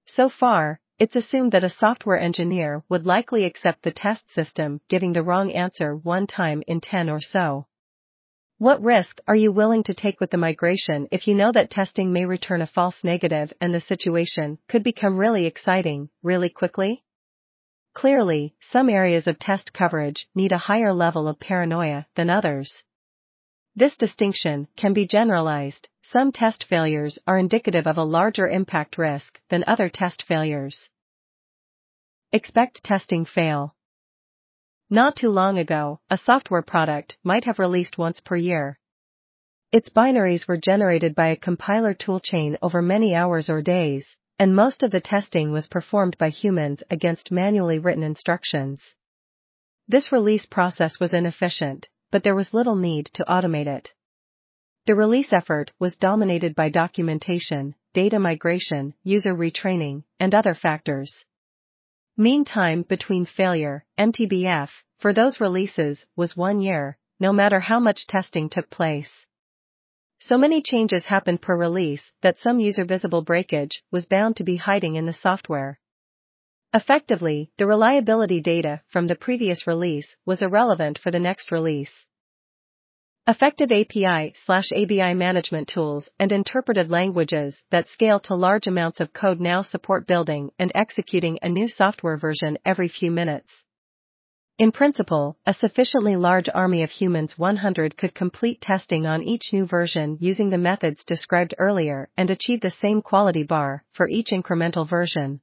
[0.07, 5.13] So far, it's assumed that a software engineer would likely accept the test system giving
[5.13, 7.67] the wrong answer one time in 10 or so.
[8.59, 12.13] What risk are you willing to take with the migration if you know that testing
[12.13, 17.03] may return a false negative and the situation could become really exciting, really quickly?
[17.93, 22.85] Clearly, some areas of test coverage need a higher level of paranoia than others.
[23.75, 25.89] This distinction can be generalized.
[26.03, 30.91] Some test failures are indicative of a larger impact risk than other test failures.
[32.33, 33.75] Expect testing fail.
[34.91, 38.79] Not too long ago, a software product might have released once per year.
[39.71, 44.83] Its binaries were generated by a compiler toolchain over many hours or days, and most
[44.83, 48.95] of the testing was performed by humans against manually written instructions.
[49.89, 53.93] This release process was inefficient, but there was little need to automate it.
[54.87, 61.25] The release effort was dominated by documentation, data migration, user retraining, and other factors.
[62.17, 68.07] Mean time between failure, MTBF, for those releases was one year, no matter how much
[68.07, 69.27] testing took place.
[70.21, 74.57] So many changes happened per release that some user visible breakage was bound to be
[74.57, 75.81] hiding in the software.
[76.75, 82.07] Effectively, the reliability data from the previous release was irrelevant for the next release.
[83.27, 89.13] Effective API slash ABI management tools and interpreted languages that scale to large amounts of
[89.13, 93.63] code now support building and executing a new software version every few minutes.
[94.59, 99.67] In principle, a sufficiently large army of humans 100 could complete testing on each new
[99.67, 104.89] version using the methods described earlier and achieve the same quality bar for each incremental
[104.89, 105.43] version.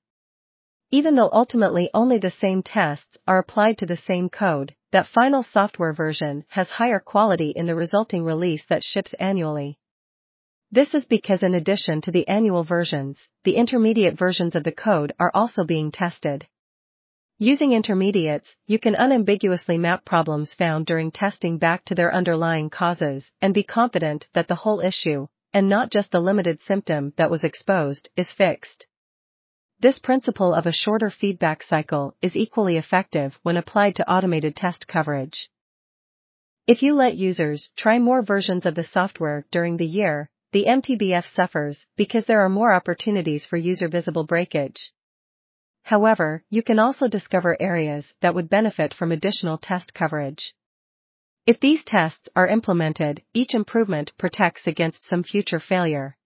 [0.91, 5.43] Even though ultimately only the same tests are applied to the same code, that final
[5.43, 9.77] software version has higher quality in the resulting release that ships annually.
[10.71, 15.13] This is because in addition to the annual versions, the intermediate versions of the code
[15.19, 16.47] are also being tested.
[17.37, 23.31] Using intermediates, you can unambiguously map problems found during testing back to their underlying causes
[23.41, 27.43] and be confident that the whole issue, and not just the limited symptom that was
[27.43, 28.87] exposed, is fixed.
[29.82, 34.89] This principle of a shorter feedback cycle is equally effective when applied to automated test
[34.89, 35.49] coverage.
[36.67, 41.34] If you let users try more versions of the software during the year, the MTBF
[41.34, 44.91] suffers because there are more opportunities for user visible breakage.
[45.84, 50.53] However, you can also discover areas that would benefit from additional test coverage.
[51.45, 56.17] If these tests are implemented, each improvement protects against some future failure.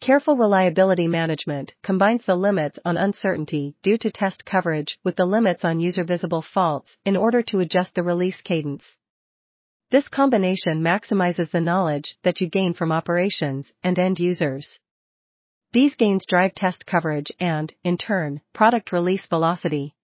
[0.00, 5.62] Careful reliability management combines the limits on uncertainty due to test coverage with the limits
[5.62, 8.96] on user visible faults in order to adjust the release cadence.
[9.90, 14.80] This combination maximizes the knowledge that you gain from operations and end users.
[15.72, 19.94] These gains drive test coverage and, in turn, product release velocity.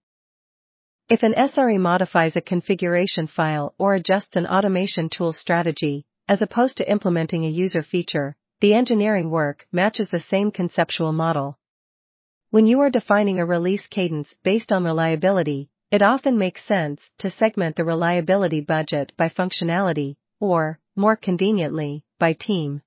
[1.09, 6.77] If an SRE modifies a configuration file or adjusts an automation tool strategy, as opposed
[6.77, 11.59] to implementing a user feature, the engineering work matches the same conceptual model.
[12.51, 17.31] When you are defining a release cadence based on reliability, it often makes sense to
[17.31, 22.81] segment the reliability budget by functionality, or, more conveniently, by team.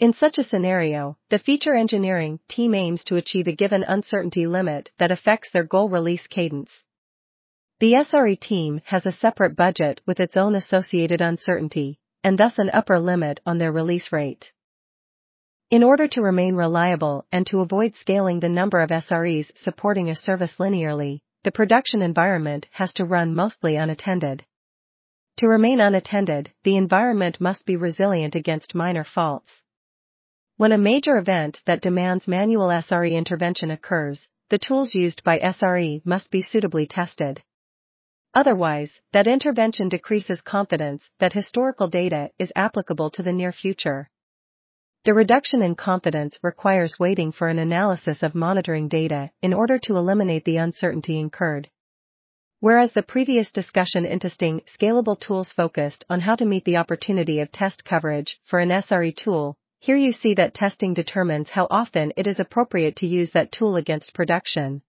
[0.00, 4.90] In such a scenario, the feature engineering team aims to achieve a given uncertainty limit
[4.98, 6.82] that affects their goal release cadence.
[7.78, 12.70] The SRE team has a separate budget with its own associated uncertainty, and thus an
[12.70, 14.52] upper limit on their release rate.
[15.72, 20.14] In order to remain reliable and to avoid scaling the number of SREs supporting a
[20.14, 24.44] service linearly, the production environment has to run mostly unattended.
[25.38, 29.62] To remain unattended, the environment must be resilient against minor faults.
[30.58, 36.04] When a major event that demands manual SRE intervention occurs, the tools used by SRE
[36.04, 37.42] must be suitably tested.
[38.34, 44.10] Otherwise, that intervention decreases confidence that historical data is applicable to the near future.
[45.04, 49.96] The reduction in confidence requires waiting for an analysis of monitoring data in order to
[49.96, 51.68] eliminate the uncertainty incurred.
[52.60, 57.50] Whereas the previous discussion interesting scalable tools focused on how to meet the opportunity of
[57.50, 62.28] test coverage for an SRE tool, here you see that testing determines how often it
[62.28, 64.82] is appropriate to use that tool against production.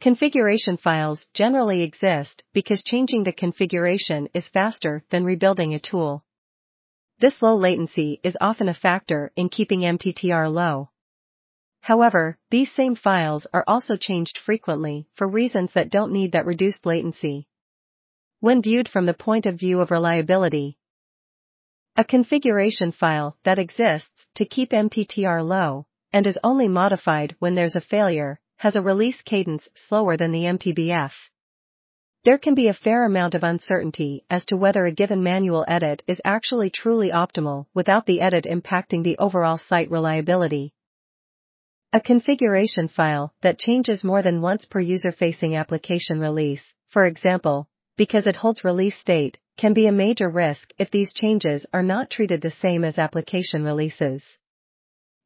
[0.00, 6.24] Configuration files generally exist because changing the configuration is faster than rebuilding a tool.
[7.22, 10.90] This low latency is often a factor in keeping MTTR low.
[11.80, 16.84] However, these same files are also changed frequently for reasons that don't need that reduced
[16.84, 17.46] latency.
[18.40, 20.78] When viewed from the point of view of reliability,
[21.94, 27.76] a configuration file that exists to keep MTTR low and is only modified when there's
[27.76, 31.12] a failure has a release cadence slower than the MTBF.
[32.24, 36.04] There can be a fair amount of uncertainty as to whether a given manual edit
[36.06, 40.72] is actually truly optimal without the edit impacting the overall site reliability.
[41.92, 47.66] A configuration file that changes more than once per user-facing application release, for example,
[47.96, 52.08] because it holds release state, can be a major risk if these changes are not
[52.08, 54.38] treated the same as application releases.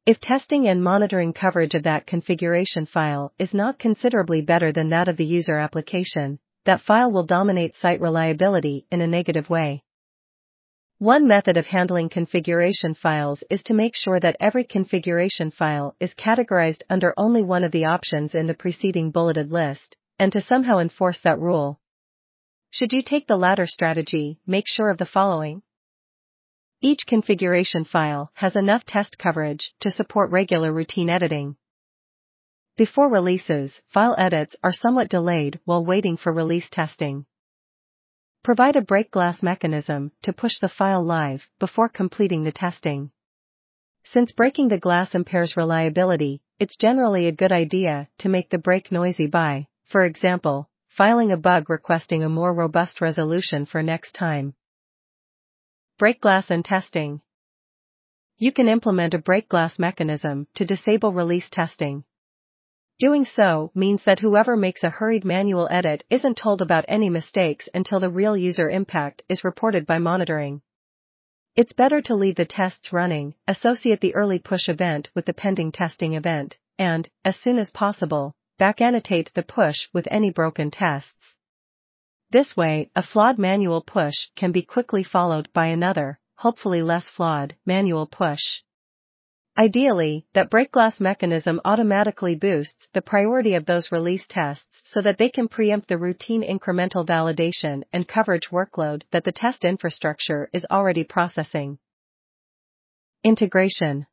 [0.07, 5.07] If testing and monitoring coverage of that configuration file is not considerably better than that
[5.07, 9.83] of the user application, that file will dominate site reliability in a negative way.
[10.99, 16.13] One method of handling configuration files is to make sure that every configuration file is
[16.13, 20.79] categorized under only one of the options in the preceding bulleted list, and to somehow
[20.79, 21.79] enforce that rule.
[22.69, 25.61] Should you take the latter strategy, make sure of the following.
[26.81, 31.55] Each configuration file has enough test coverage to support regular routine editing.
[32.77, 37.25] Before releases, file edits are somewhat delayed while waiting for release testing.
[38.43, 43.09] Provide a break glass mechanism to push the file live before completing the testing.
[44.03, 48.91] Since breaking the glass impairs reliability, it's generally a good idea to make the break
[48.91, 54.53] noisy by, for example, filing a bug requesting a more robust resolution for next time.
[55.97, 57.21] Break glass and testing.
[58.37, 62.03] You can implement a break glass mechanism to disable release testing.
[62.99, 67.69] Doing so means that whoever makes a hurried manual edit isn't told about any mistakes
[67.75, 70.61] until the real user impact is reported by monitoring.
[71.55, 75.71] It's better to leave the tests running, associate the early push event with the pending
[75.73, 81.35] testing event, and, as soon as possible, back annotate the push with any broken tests.
[82.31, 87.55] This way, a flawed manual push can be quickly followed by another, hopefully less flawed,
[87.63, 88.63] manual push.
[89.59, 95.17] Ideally, that break glass mechanism automatically boosts the priority of those release tests so that
[95.17, 100.67] they can preempt the routine incremental validation and coverage workload that the test infrastructure is
[100.69, 101.79] already processing.
[103.23, 104.05] Integration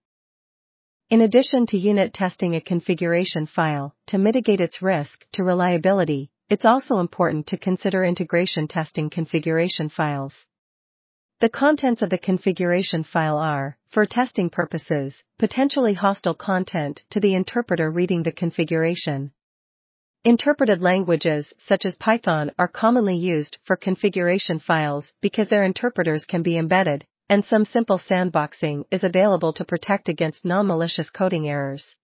[1.11, 6.65] In addition to unit testing a configuration file to mitigate its risk to reliability, it's
[6.65, 10.47] also important to consider integration testing configuration files.
[11.41, 17.35] The contents of the configuration file are, for testing purposes, potentially hostile content to the
[17.35, 19.33] interpreter reading the configuration.
[20.25, 26.43] Interpreted languages such as Python are commonly used for configuration files because their interpreters can
[26.43, 31.97] be embedded, and some simple sandboxing is available to protect against non-malicious coding errors.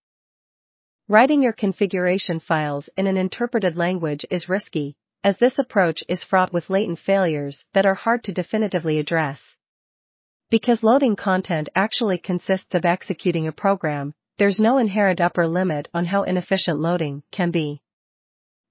[1.09, 6.52] Writing your configuration files in an interpreted language is risky, as this approach is fraught
[6.52, 9.56] with latent failures that are hard to definitively address.
[10.50, 16.06] Because loading content actually consists of executing a program, there's no inherent upper limit on
[16.06, 17.82] how inefficient loading can be.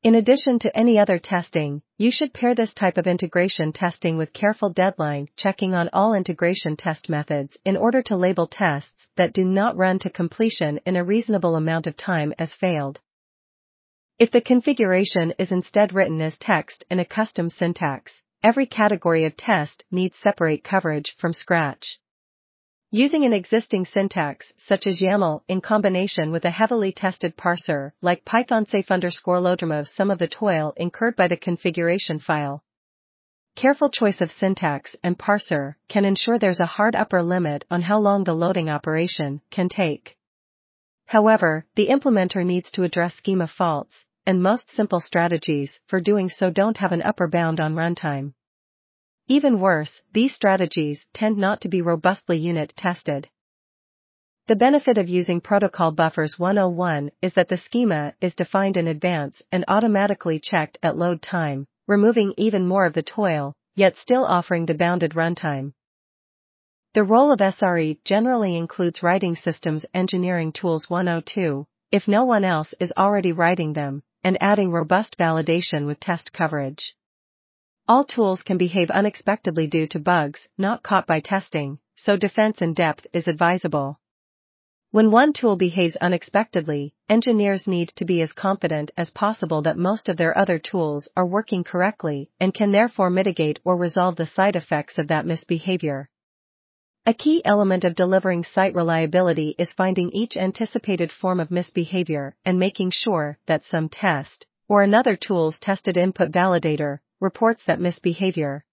[0.02, 4.32] In addition to any other testing, you should pair this type of integration testing with
[4.32, 9.44] careful deadline checking on all integration test methods in order to label tests that do
[9.44, 13.02] not run to completion in a reasonable amount of time as failed.
[14.20, 19.38] If the configuration is instead written as text in a custom syntax, every category of
[19.38, 22.02] test needs separate coverage from scratch.
[22.92, 28.26] Using an existing syntax, such as YAML, in combination with a heavily tested parser, like
[28.26, 32.62] Python safe underscore load removes some of the toil incurred by the configuration file.
[33.56, 37.98] Careful choice of syntax and parser can ensure there's a hard upper limit on how
[37.98, 40.18] long the loading operation can take.
[41.06, 46.52] However, the implementer needs to address schema faults, and most simple strategies for doing so
[46.52, 48.32] don't have an upper bound on runtime.
[49.28, 53.28] Even worse, these strategies tend not to be robustly unit tested.
[54.46, 59.42] The benefit of using Protocol Buffers 101 is that the schema is defined in advance
[59.52, 64.68] and automatically checked at load time, removing even more of the toil, yet still offering
[64.68, 65.74] the bounded runtime.
[66.94, 72.76] The role of SRE generally includes writing systems engineering tools 102, if no one else
[72.80, 76.96] is already writing them, and adding robust validation with test coverage.
[77.88, 82.74] All tools can behave unexpectedly due to bugs not caught by testing, so defense in
[82.74, 84.00] depth is advisable.
[84.92, 90.10] When one tool behaves unexpectedly, engineers need to be as confident as possible that most
[90.10, 94.56] of their other tools are working correctly and can therefore mitigate or resolve the side
[94.56, 96.10] effects of that misbehavior.
[97.10, 102.60] A key element of delivering site reliability is finding each anticipated form of misbehavior and
[102.60, 108.64] making sure that some test, or another tool's tested input validator, reports that misbehavior.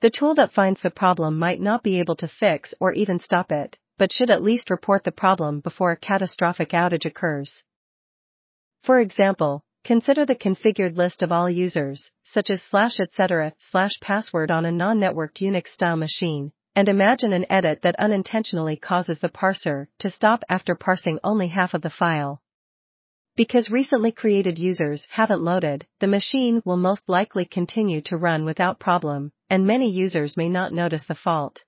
[0.00, 3.50] The tool that finds the problem might not be able to fix or even stop
[3.50, 7.64] it, but should at least report the problem before a catastrophic outage occurs.
[8.84, 14.52] For example, consider the configured list of all users, such as slash etc slash password
[14.52, 19.86] on a non-networked Unix style machine, and imagine an edit that unintentionally causes the parser
[19.98, 22.40] to stop after parsing only half of the file.
[23.36, 28.78] Because recently created users haven't loaded, the machine will most likely continue to run without
[28.78, 31.62] problem, and many users may not notice the fault.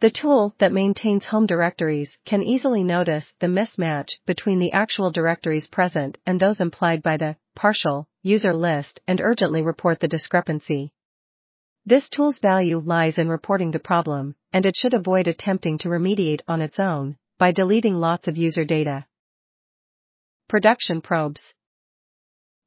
[0.00, 5.68] The tool that maintains home directories can easily notice the mismatch between the actual directories
[5.68, 10.92] present and those implied by the partial user list and urgently report the discrepancy.
[11.84, 16.42] This tool's value lies in reporting the problem, and it should avoid attempting to remediate
[16.46, 19.04] on its own by deleting lots of user data.
[20.48, 21.54] Production probes.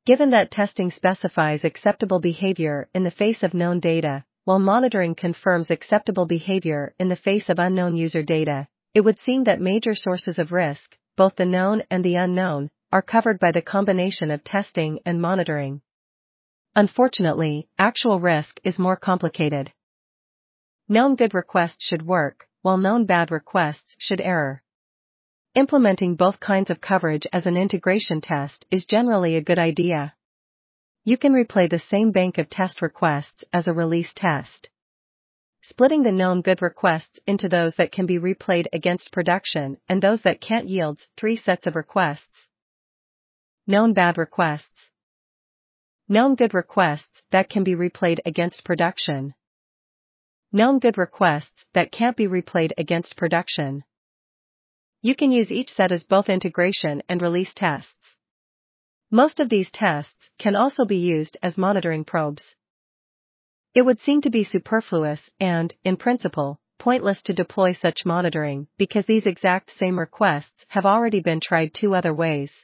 [0.06, 5.72] Given that testing specifies acceptable behavior in the face of known data, while monitoring confirms
[5.72, 10.38] acceptable behavior in the face of unknown user data, it would seem that major sources
[10.38, 15.00] of risk, both the known and the unknown, are covered by the combination of testing
[15.06, 15.82] and monitoring.
[16.76, 19.72] Unfortunately, actual risk is more complicated.
[20.90, 24.62] Known good requests should work, while known bad requests should error.
[25.54, 30.16] Implementing both kinds of coverage as an integration test is generally a good idea.
[31.06, 34.70] You can replay the same bank of test requests as a release test.
[35.62, 40.22] splitting the known good requests into those that can be replayed against production and those
[40.22, 42.48] that can't yields three sets of requests.
[43.66, 44.90] Known bad requests.
[46.08, 49.34] Known good requests that can be replayed against production.
[50.52, 53.84] Known good requests that can't be replayed against production.
[55.02, 58.16] You can use each set as both integration and release tests.
[59.10, 62.56] Most of these tests can also be used as monitoring probes.
[63.74, 69.08] It would seem to be superfluous and, in principle, pointless to deploy such monitoring because
[69.08, 72.64] these exact same requests have already been tried two other ways.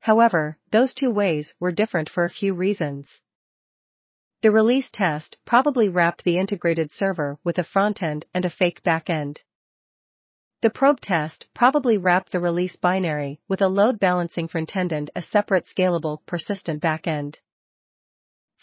[0.00, 3.20] However, those two ways were different for a few reasons.
[4.40, 8.82] The release test probably wrapped the integrated server with a front end and a fake
[8.84, 9.42] backend.
[10.60, 15.10] The probe test probably wrapped the release binary with a load balancing front end and
[15.14, 17.38] a separate scalable persistent backend.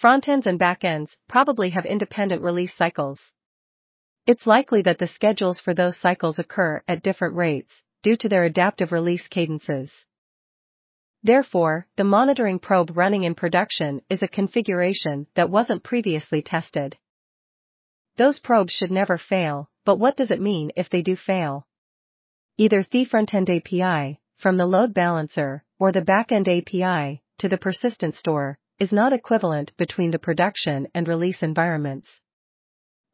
[0.01, 3.31] Frontends and backends probably have independent release cycles.
[4.25, 8.43] It's likely that the schedules for those cycles occur at different rates due to their
[8.43, 10.05] adaptive release cadences.
[11.25, 16.97] Therefore, the monitoring probe running in production is a configuration that wasn't previously tested.
[18.17, 21.65] Those probes should never fail, but what does it mean if they do fail?
[22.59, 28.13] Either the front-end API, from the load balancer, or the backend API, to the persistent
[28.13, 32.19] store, is not equivalent between the production and release environments.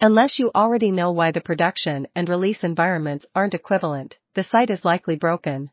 [0.01, 4.83] Unless you already know why the production and release environments aren't equivalent, the site is
[4.83, 5.71] likely broken.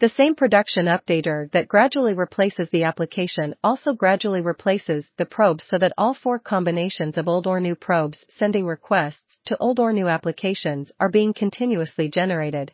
[0.00, 5.76] The same production updater that gradually replaces the application also gradually replaces the probes so
[5.76, 10.08] that all four combinations of old or new probes sending requests to old or new
[10.08, 12.72] applications are being continuously generated.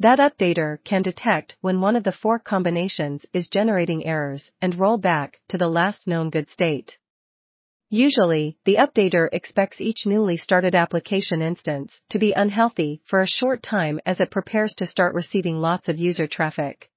[0.00, 4.98] That updater can detect when one of the four combinations is generating errors and roll
[4.98, 6.98] back to the last known good state.
[7.96, 13.62] Usually, the updater expects each newly started application instance to be unhealthy for a short
[13.62, 16.90] time as it prepares to start receiving lots of user traffic.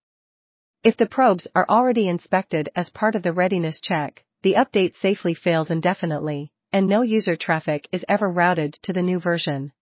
[0.83, 5.35] If the probes are already inspected as part of the readiness check, the update safely
[5.35, 9.73] fails indefinitely, and no user traffic is ever routed to the new version.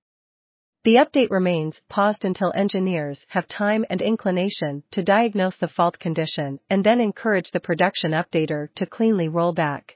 [0.84, 6.60] The update remains paused until engineers have time and inclination to diagnose the fault condition
[6.70, 9.96] and then encourage the production updater to cleanly roll back.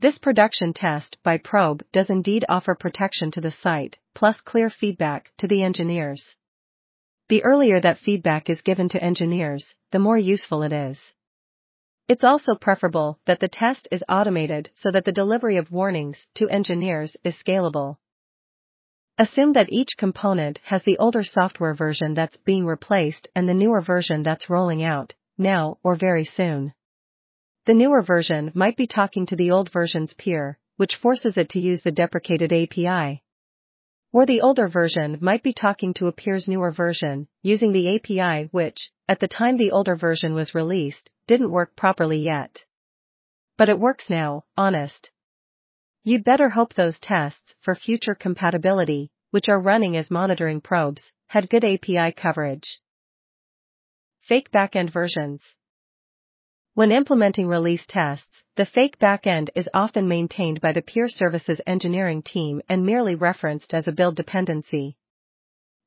[0.00, 5.30] This production test by probe does indeed offer protection to the site, plus clear feedback
[5.36, 6.36] to the engineers.
[7.28, 11.12] The earlier that feedback is given to engineers, the more useful it is.
[12.08, 16.48] It's also preferable that the test is automated so that the delivery of warnings to
[16.48, 17.98] engineers is scalable.
[19.18, 23.82] Assume that each component has the older software version that's being replaced and the newer
[23.82, 26.72] version that's rolling out, now or very soon.
[27.70, 31.60] The newer version might be talking to the old version's peer, which forces it to
[31.60, 33.22] use the deprecated API.
[34.12, 38.48] Or the older version might be talking to a peer's newer version, using the API
[38.50, 42.64] which, at the time the older version was released, didn't work properly yet.
[43.56, 45.12] But it works now, honest.
[46.02, 51.48] You'd better hope those tests for future compatibility, which are running as monitoring probes, had
[51.48, 52.80] good API coverage.
[54.22, 55.54] Fake backend versions.
[56.74, 62.22] When implementing release tests, the fake backend is often maintained by the peer services engineering
[62.22, 64.96] team and merely referenced as a build dependency.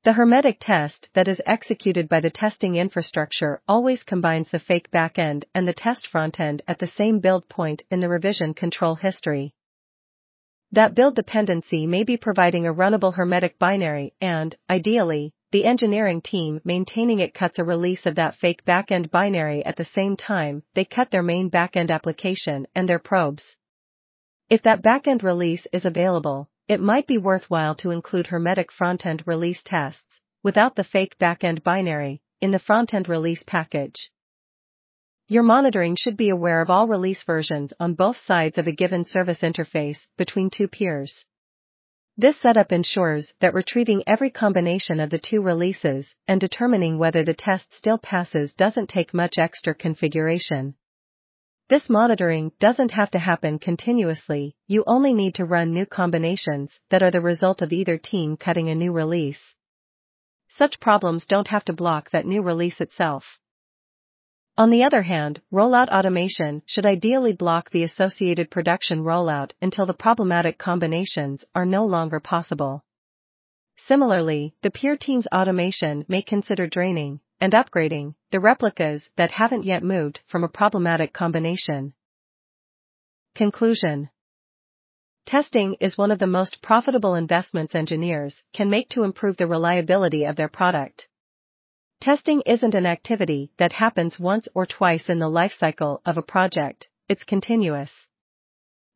[0.04, 5.46] The hermetic test that is executed by the testing infrastructure always combines the fake backend
[5.56, 9.54] and the test frontend at the same build point in the revision control history.
[10.74, 16.60] That build dependency may be providing a runnable hermetic binary and, ideally, the engineering team
[16.66, 20.84] maintaining it cuts a release of that fake backend binary at the same time they
[20.84, 23.56] cut their main backend application and their probes.
[24.50, 29.62] If that backend release is available, it might be worthwhile to include hermetic frontend release
[29.64, 34.10] tests, without the fake backend binary, in the frontend release package.
[35.28, 39.06] Your monitoring should be aware of all release versions on both sides of a given
[39.06, 41.28] service interface between two peers.
[42.16, 47.34] This setup ensures that retrieving every combination of the two releases and determining whether the
[47.34, 50.76] test still passes doesn't take much extra configuration.
[51.70, 57.02] This monitoring doesn't have to happen continuously, you only need to run new combinations that
[57.02, 59.56] are the result of either team cutting a new release.
[60.50, 63.40] Such problems don't have to block that new release itself.
[64.56, 69.96] On the other hand, rollout automation should ideally block the associated production rollout until the
[69.96, 72.84] problematic combinations are no longer possible.
[73.78, 79.82] Similarly, the peer team's automation may consider draining and upgrading the replicas that haven't yet
[79.82, 81.96] moved from a problematic combination.
[83.34, 84.12] Conclusion
[85.26, 90.26] Testing is one of the most profitable investments engineers can make to improve the reliability
[90.26, 91.08] of their product.
[92.04, 96.22] Testing isn't an activity that happens once or twice in the life cycle of a
[96.22, 98.08] project, it's continuous.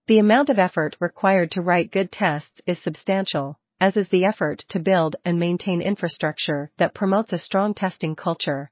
[0.08, 4.66] The amount of effort required to write good tests is substantial, as is the effort
[4.68, 8.72] to build and maintain infrastructure that promotes a strong testing culture.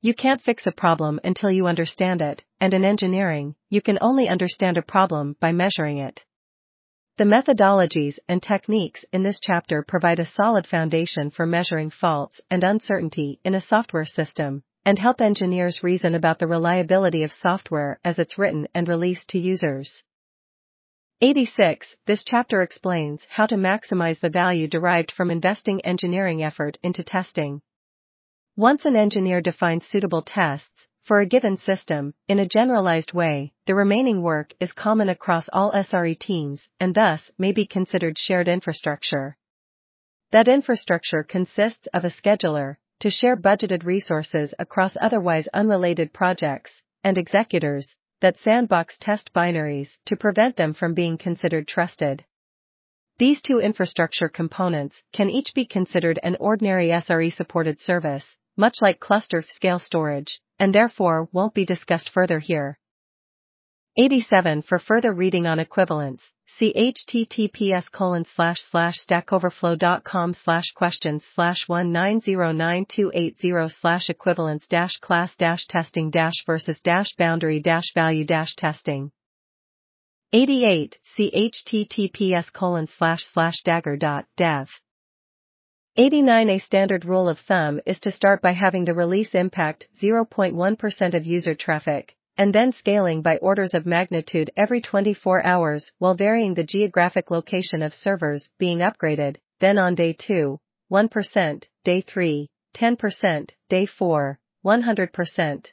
[0.00, 4.26] You can't fix a problem until you understand it, and in engineering, you can only
[4.26, 6.24] understand a problem by measuring it.
[7.16, 12.64] The methodologies and techniques in this chapter provide a solid foundation for measuring faults and
[12.64, 18.18] uncertainty in a software system, and help engineers reason about the reliability of software as
[18.18, 20.02] it's written and released to users.
[21.20, 21.94] 86.
[22.04, 27.62] This chapter explains how to maximize the value derived from investing engineering effort into testing.
[28.56, 33.74] Once an engineer defines suitable tests, for a given system, in a generalized way, the
[33.74, 39.36] remaining work is common across all SRE teams and thus may be considered shared infrastructure.
[40.32, 47.18] That infrastructure consists of a scheduler, to share budgeted resources across otherwise unrelated projects, and
[47.18, 52.24] executors, that sandbox test binaries to prevent them from being considered trusted.
[53.18, 59.00] These two infrastructure components can each be considered an ordinary SRE supported service, much like
[59.00, 62.78] cluster scale storage, and therefore won't be discussed further here.
[63.96, 71.68] 87 For further reading on equivalence, see https colon slash slash stackoverflow.com slash questions slash
[71.68, 79.12] 1909280 slash equivalence dash class dash testing dash versus dash boundary dash value dash testing.
[80.32, 84.68] 88 See https colon slash slash dagger dot dev.
[85.96, 91.14] 89 A standard rule of thumb is to start by having the release impact 0.1%
[91.14, 96.54] of user traffic, and then scaling by orders of magnitude every 24 hours while varying
[96.54, 100.58] the geographic location of servers being upgraded, then on day 2,
[100.90, 105.72] 1%, day 3, 10%, day 4, 100%.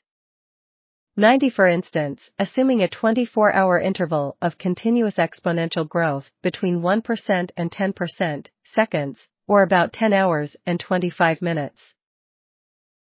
[1.18, 7.72] 90 For instance, assuming a 24 hour interval of continuous exponential growth between 1% and
[7.72, 11.94] 10% seconds, or about 10 hours and 25 minutes.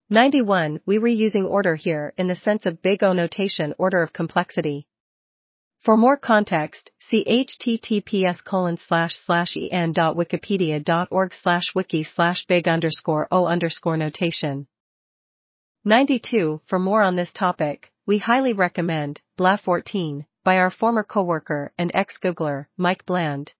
[0.09, 0.79] 91.
[0.83, 4.87] We were using order here in the sense of big O notation order of complexity.
[5.81, 13.45] For more context, see https colon slash slash en.wikipedia.org slash wiki slash big underscore O
[13.45, 14.65] underscore notation.
[15.85, 16.61] 92.
[16.65, 21.91] For more on this topic, we highly recommend BLA 14 by our former coworker and
[21.93, 23.53] ex-Googler, Mike Bland.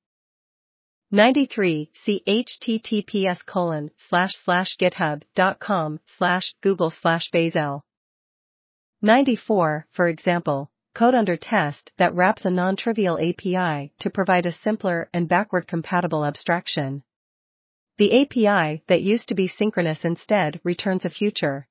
[1.12, 1.90] 93.
[1.96, 7.84] See https colon slash slash github.com slash google slash Bazel.
[9.02, 9.88] 94.
[9.92, 15.28] For example, code under test that wraps a non-trivial API to provide a simpler and
[15.28, 17.02] backward compatible abstraction.
[17.98, 21.68] The API that used to be synchronous instead returns a future.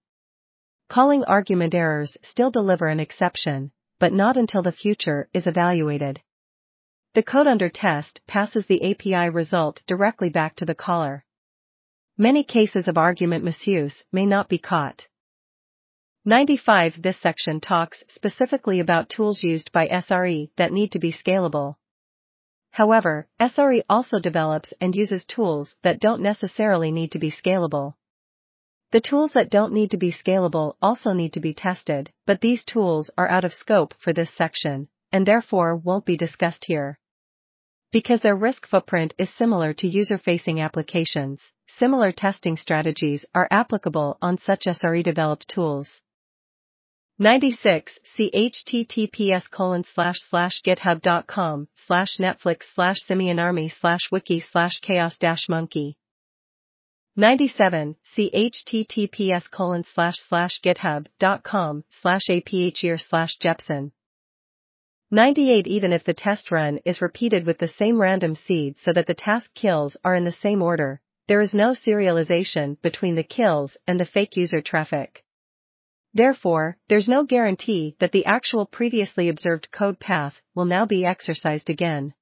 [0.89, 3.71] Calling argument errors still deliver an exception,
[4.01, 6.21] but not until the future is evaluated.
[7.15, 11.25] The code under test passes the API result directly back to the caller.
[12.19, 15.07] Many cases of argument misuse may not be caught.
[16.25, 21.77] 95 This section talks specifically about tools used by SRE that need to be scalable.
[22.73, 27.95] However, SRE also develops and uses tools that don't necessarily need to be scalable.
[28.91, 32.65] The tools that don't need to be scalable also need to be tested, but these
[32.65, 36.98] tools are out of scope for this section and therefore won't be discussed here.
[37.91, 44.37] Because their risk footprint is similar to user-facing applications, similar testing strategies are applicable on
[44.37, 46.03] such SRE developed tools.
[47.19, 54.79] 96 See https colon slash slash github.com slash netflix slash simian army slash wiki slash
[54.81, 55.97] chaos dash monkey.
[57.17, 63.93] 97 See https colon slash slash github.com slash aphyr slash jepsen.
[65.11, 69.07] 98 Even if the test run is repeated with the same random seed so that
[69.07, 73.79] the task kills are in the same order, there is no serialization between the kills
[73.87, 75.25] and the fake user traffic.
[76.13, 81.71] Therefore, there's no guarantee that the actual previously observed code path will now be exercised
[81.71, 82.13] again.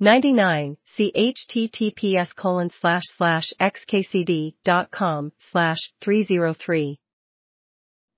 [0.00, 0.78] 99.
[0.84, 6.98] See https colon slash slash xkcd.com slash 303.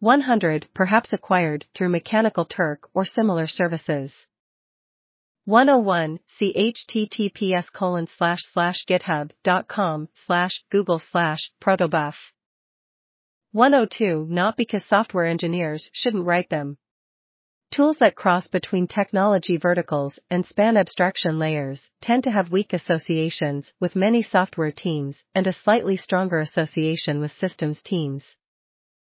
[0.00, 4.26] 100 perhaps acquired through Mechanical Turk or similar services.
[5.44, 12.14] 101 see https colon slash slash github.com slash google slash protobuf
[13.52, 16.78] 102 not because software engineers shouldn't write them
[17.70, 23.72] Tools that cross between technology verticals and span abstraction layers tend to have weak associations
[23.78, 28.39] with many software teams and a slightly stronger association with systems teams.